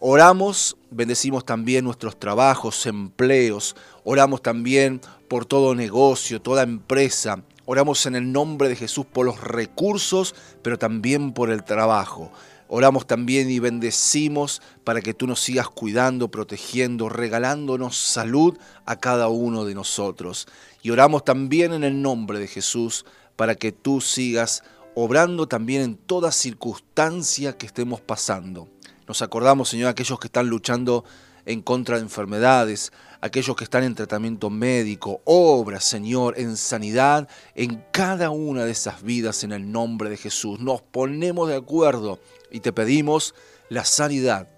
Oramos, 0.00 0.76
bendecimos 0.90 1.44
también 1.44 1.84
nuestros 1.84 2.18
trabajos, 2.18 2.86
empleos, 2.86 3.76
oramos 4.02 4.40
también 4.42 5.00
por 5.28 5.44
todo 5.44 5.74
negocio, 5.74 6.40
toda 6.40 6.62
empresa, 6.62 7.42
oramos 7.72 8.04
en 8.04 8.14
el 8.14 8.32
nombre 8.32 8.68
de 8.68 8.76
Jesús 8.76 9.06
por 9.06 9.24
los 9.24 9.40
recursos, 9.40 10.34
pero 10.60 10.78
también 10.78 11.32
por 11.32 11.50
el 11.50 11.64
trabajo. 11.64 12.30
Oramos 12.68 13.06
también 13.06 13.50
y 13.50 13.60
bendecimos 13.60 14.60
para 14.84 15.00
que 15.00 15.14
tú 15.14 15.26
nos 15.26 15.40
sigas 15.40 15.70
cuidando, 15.70 16.30
protegiendo, 16.30 17.08
regalándonos 17.08 17.96
salud 17.96 18.58
a 18.84 18.96
cada 18.96 19.28
uno 19.28 19.64
de 19.64 19.74
nosotros. 19.74 20.48
Y 20.82 20.90
oramos 20.90 21.24
también 21.24 21.72
en 21.72 21.82
el 21.82 22.02
nombre 22.02 22.38
de 22.38 22.46
Jesús 22.46 23.06
para 23.36 23.54
que 23.54 23.72
tú 23.72 24.02
sigas 24.02 24.64
obrando 24.94 25.48
también 25.48 25.80
en 25.80 25.96
toda 25.96 26.30
circunstancia 26.30 27.56
que 27.56 27.64
estemos 27.64 28.02
pasando. 28.02 28.68
Nos 29.08 29.22
acordamos, 29.22 29.70
Señor, 29.70 29.88
aquellos 29.88 30.20
que 30.20 30.26
están 30.26 30.48
luchando 30.48 31.06
en 31.46 31.62
contra 31.62 31.96
de 31.96 32.02
enfermedades, 32.02 32.92
aquellos 33.22 33.56
que 33.56 33.64
están 33.64 33.84
en 33.84 33.94
tratamiento 33.94 34.50
médico, 34.50 35.22
obra, 35.24 35.80
Señor, 35.80 36.34
en 36.38 36.56
sanidad, 36.56 37.28
en 37.54 37.82
cada 37.92 38.30
una 38.30 38.64
de 38.64 38.72
esas 38.72 39.02
vidas 39.02 39.44
en 39.44 39.52
el 39.52 39.70
nombre 39.70 40.10
de 40.10 40.16
Jesús. 40.16 40.58
Nos 40.58 40.82
ponemos 40.82 41.48
de 41.48 41.54
acuerdo 41.54 42.18
y 42.50 42.60
te 42.60 42.72
pedimos 42.72 43.34
la 43.68 43.84
sanidad, 43.84 44.48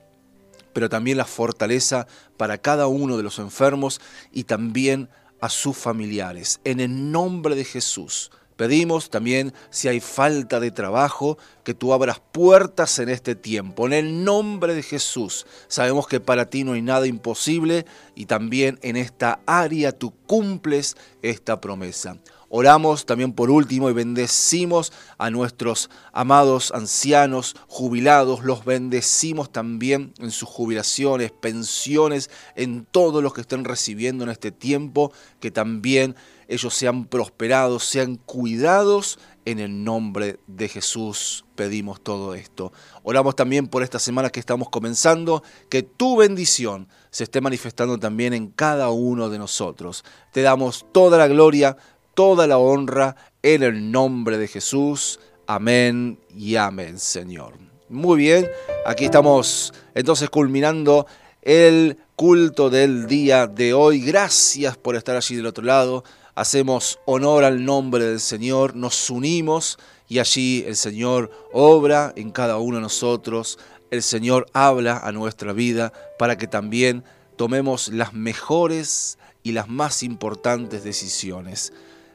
pero 0.72 0.88
también 0.88 1.18
la 1.18 1.26
fortaleza 1.26 2.08
para 2.38 2.56
cada 2.56 2.86
uno 2.86 3.18
de 3.18 3.22
los 3.22 3.38
enfermos 3.38 4.00
y 4.32 4.44
también 4.44 5.10
a 5.40 5.50
sus 5.50 5.76
familiares. 5.76 6.58
En 6.64 6.80
el 6.80 7.12
nombre 7.12 7.54
de 7.54 7.64
Jesús. 7.64 8.32
Pedimos 8.57 9.11
también, 9.11 9.52
si 9.70 9.88
hay 9.88 9.98
falta 9.98 10.61
de 10.61 10.70
trabajo, 10.70 11.38
que 11.64 11.74
tú 11.74 11.92
abras 11.92 12.20
puertas 12.32 12.98
en 13.00 13.09
este 13.09 13.34
tiempo. 13.34 13.86
En 13.86 13.92
el 13.92 14.24
nombre 14.24 14.74
de 14.74 14.82
Jesús, 14.82 15.46
sabemos 15.66 16.07
que 16.07 16.20
para 16.20 16.48
ti 16.50 16.62
no 16.62 16.74
hay 16.74 16.82
nada 16.82 17.07
imposible 17.07 17.84
y 18.14 18.26
también 18.26 18.78
en 18.82 18.96
esta 18.96 19.40
área 19.46 19.90
tú 19.90 20.12
cumples 20.26 20.96
esta 21.22 21.61
promesa. 21.61 22.16
Oramos 22.57 23.05
también 23.05 23.32
por 23.32 23.50
último 23.50 23.90
y 23.90 23.94
bendecimos 23.94 24.92
a 25.18 25.28
nuestros 25.30 25.90
amados 26.12 26.70
ancianos 26.72 27.57
jubilados, 27.66 28.44
los 28.44 28.64
bendecimos 28.64 29.50
también 29.50 30.14
en 30.20 30.30
sus 30.30 30.48
jubilaciones, 30.48 31.32
pensiones, 31.32 32.30
en 32.55 32.84
todos 32.84 33.24
los 33.24 33.34
que 33.34 33.40
estén 33.40 33.64
recibiendo 33.64 34.22
en 34.22 34.30
este 34.30 34.52
tiempo, 34.52 35.12
que 35.40 35.50
también 35.50 36.14
ellos 36.49 36.74
sean 36.74 37.07
prosperados, 37.07 37.84
sean 37.84 38.16
cuidados. 38.16 39.18
En 39.47 39.59
el 39.59 39.84
nombre 39.84 40.38
de 40.47 40.68
Jesús 40.68 41.45
pedimos 41.55 42.01
todo 42.01 42.34
esto. 42.34 42.72
Oramos 43.03 43.36
también 43.36 43.68
por 43.68 43.82
esta 43.82 43.99
semana 43.99 44.30
que 44.30 44.40
estamos 44.40 44.70
comenzando, 44.70 45.42
que 45.68 45.82
tu 45.82 46.16
bendición 46.16 46.88
se 47.11 47.24
esté 47.24 47.42
manifestando 47.42 47.99
también 47.99 48.32
en 48.32 48.49
cada 48.49 48.88
uno 48.88 49.28
de 49.28 49.38
nosotros. 49.38 50.03
Te 50.32 50.40
damos 50.40 50.86
toda 50.92 51.18
la 51.18 51.28
gloria, 51.28 51.76
toda 52.14 52.47
la 52.47 52.57
honra 52.57 53.16
en 53.42 53.62
el 53.62 53.90
nombre 53.92 54.38
de 54.38 54.49
Jesús. 54.49 55.20
Amén 55.47 56.18
y 56.34 56.57
amén, 56.57 56.99
Señor. 56.99 57.59
Muy 57.90 58.16
bien, 58.16 58.49
aquí 58.86 59.05
estamos 59.05 59.74
entonces 59.95 60.30
culminando 60.30 61.07
el 61.42 61.99
culto 62.16 62.70
del 62.70 63.07
día 63.07 63.47
de 63.47 63.74
hoy. 63.74 64.01
Gracias 64.01 64.78
por 64.78 64.97
estar 64.97 65.16
allí 65.16 65.36
del 65.36 65.47
otro 65.47 65.64
lado 65.64 66.03
hacemos 66.35 66.99
honor 67.07 67.45
al 67.45 67.64
nombre 67.64 68.05
del 68.05 68.20
Señor, 68.20 68.74
nos 68.76 69.11
unimos 69.11 69.78
y 70.09 70.18
allí 70.18 70.64
el 70.66 70.76
Señor 70.76 71.30
obra 71.53 72.12
en 72.16 72.30
cada 72.30 72.59
uno 72.59 72.76
de 72.76 72.82
nosotros, 72.82 73.59
el 73.91 74.03
Señor 74.03 74.47
habla 74.53 74.99
a 74.99 75.12
nuestra 75.12 75.53
vida 75.53 75.93
para 76.18 76.37
que 76.37 76.47
también 76.47 77.05
tomemos 77.37 77.89
las 77.89 78.12
mejores 78.12 79.18
y 79.43 79.53
las 79.53 79.68
más 79.68 80.03
importantes 80.03 80.85
decisiones. 80.85 81.72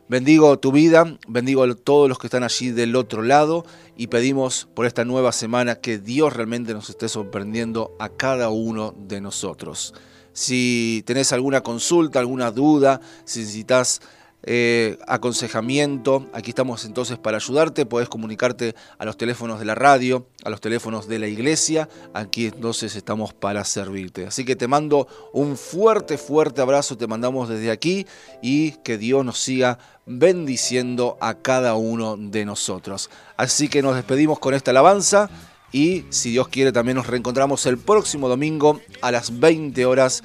Bendigo 0.09 0.57
tu 0.57 0.72
vida, 0.72 1.20
bendigo 1.28 1.63
a 1.63 1.76
todos 1.76 2.09
los 2.09 2.17
que 2.17 2.28
están 2.28 2.43
allí 2.43 2.72
del 2.72 2.95
otro 2.95 3.22
lado 3.22 3.63
y 3.95 4.07
pedimos 4.07 4.67
por 4.74 4.88
esta 4.88 5.05
nueva 5.05 5.32
semana 5.32 5.76
que 5.76 5.99
Dios 5.99 6.34
realmente 6.34 6.74
nos 6.74 6.89
esté 6.89 7.07
sorprendiendo 7.07 7.95
a 7.99 8.09
cada 8.09 8.49
uno 8.49 8.95
de 8.97 9.22
nosotros. 9.22 9.93
Si 10.39 11.03
tenés 11.05 11.33
alguna 11.33 11.59
consulta, 11.59 12.19
alguna 12.19 12.49
duda, 12.49 13.01
si 13.25 13.41
necesitas 13.41 13.99
eh, 14.43 14.97
aconsejamiento, 15.05 16.27
aquí 16.31 16.51
estamos 16.51 16.85
entonces 16.85 17.17
para 17.17 17.35
ayudarte. 17.35 17.85
Puedes 17.85 18.07
comunicarte 18.07 18.73
a 18.97 19.03
los 19.03 19.17
teléfonos 19.17 19.59
de 19.59 19.65
la 19.65 19.75
radio, 19.75 20.27
a 20.45 20.49
los 20.49 20.61
teléfonos 20.61 21.09
de 21.09 21.19
la 21.19 21.27
iglesia. 21.27 21.89
Aquí 22.13 22.45
entonces 22.45 22.95
estamos 22.95 23.33
para 23.33 23.65
servirte. 23.65 24.27
Así 24.27 24.45
que 24.45 24.55
te 24.55 24.69
mando 24.69 25.09
un 25.33 25.57
fuerte, 25.57 26.17
fuerte 26.17 26.61
abrazo. 26.61 26.97
Te 26.97 27.05
mandamos 27.05 27.49
desde 27.49 27.69
aquí 27.69 28.07
y 28.41 28.71
que 28.81 28.97
Dios 28.97 29.25
nos 29.25 29.39
siga 29.39 29.77
bendiciendo 30.05 31.17
a 31.19 31.33
cada 31.33 31.75
uno 31.75 32.15
de 32.15 32.45
nosotros. 32.45 33.09
Así 33.35 33.67
que 33.67 33.81
nos 33.81 33.95
despedimos 33.95 34.39
con 34.39 34.53
esta 34.53 34.71
alabanza 34.71 35.29
y 35.72 36.05
si 36.09 36.32
Dios 36.32 36.47
quiere 36.47 36.72
también 36.72 36.97
nos 36.97 37.07
reencontramos 37.07 37.65
el 37.65 37.78
próximo 37.78 38.28
domingo 38.28 38.82
a 39.01 39.11
las 39.11 39.39
20 39.39 39.86
horas, 39.86 40.24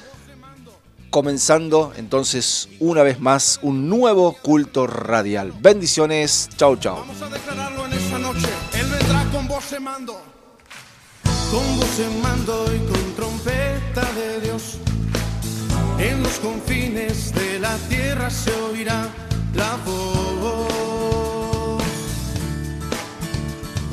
comenzando 1.10 1.92
entonces 1.96 2.68
una 2.80 3.02
vez 3.02 3.20
más 3.20 3.60
un 3.62 3.88
nuevo 3.88 4.32
culto 4.42 4.86
radial. 4.86 5.52
Bendiciones, 5.60 6.48
chau 6.56 6.76
chau. 6.76 6.96
Vamos 6.96 7.22
a 7.22 7.28
declararlo 7.28 7.86
en 7.86 7.92
esta 7.92 8.18
noche. 8.18 8.48
Él 8.72 8.86
vendrá 8.90 9.24
con 9.30 9.46
voz 9.46 9.70
de 9.70 9.80
mando. 9.80 10.20
Con 11.50 11.76
voz 11.78 11.98
de 11.98 12.08
mando 12.20 12.64
y 12.74 12.78
con 12.90 13.14
trompeta 13.14 14.12
de 14.14 14.40
Dios. 14.40 14.78
En 15.98 16.22
los 16.22 16.40
confines 16.40 17.32
de 17.32 17.60
la 17.60 17.76
tierra 17.88 18.28
se 18.28 18.52
oirá 18.52 19.08
la 19.54 19.76
voz 19.86 21.84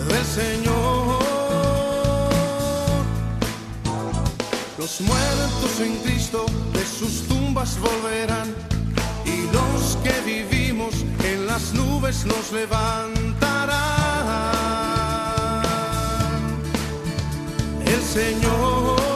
del 0.08 0.26
Señor. 0.26 1.30
Los 4.82 4.99
muertos 4.99 5.79
en 5.79 5.95
Cristo 5.97 6.43
de 6.73 6.84
sus 6.84 7.27
tumbas 7.27 7.77
volverán 7.79 8.51
y 9.23 9.43
los 9.53 9.95
que 9.97 10.11
vivimos 10.25 11.05
en 11.23 11.45
las 11.45 11.71
nubes 11.75 12.25
nos 12.25 12.51
levantarán. 12.51 13.21
El 17.86 18.01
Señor 18.01 19.11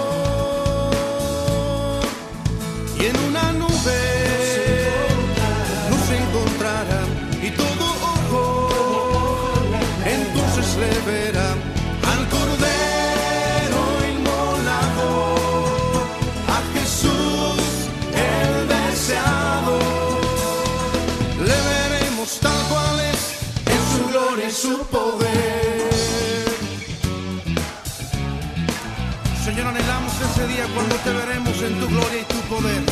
cuando 30.63 30.95
te 30.97 31.11
veremos 31.11 31.61
en 31.61 31.79
tu 31.79 31.87
gloria 31.87 32.21
y 32.21 32.25
tu 32.25 32.39
poder. 32.53 32.83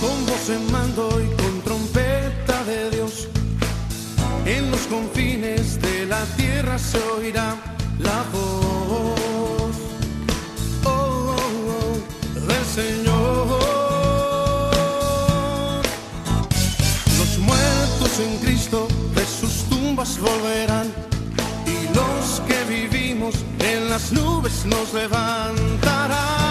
Con 0.00 0.26
voz 0.26 0.48
en 0.50 0.70
mando 0.70 1.08
y 1.20 1.42
con 1.42 1.60
trompeta 1.62 2.64
de 2.64 2.90
Dios, 2.90 3.28
en 4.44 4.70
los 4.70 4.80
confines 4.82 5.80
de 5.80 6.06
la 6.06 6.24
tierra 6.36 6.78
se 6.78 6.98
oirá 6.98 7.56
la 7.98 8.22
voz 8.32 9.74
oh, 10.84 10.90
oh, 10.90 11.36
oh, 11.74 12.46
del 12.46 12.64
Señor. 12.64 13.48
Los 17.18 17.38
muertos 17.38 18.20
en 18.20 18.38
Cristo 18.38 18.86
de 19.14 19.24
sus 19.24 19.64
tumbas 19.68 20.18
volverán 20.18 20.67
las 23.98 24.12
nubes 24.12 24.64
nos 24.64 24.94
levantarán. 24.94 26.47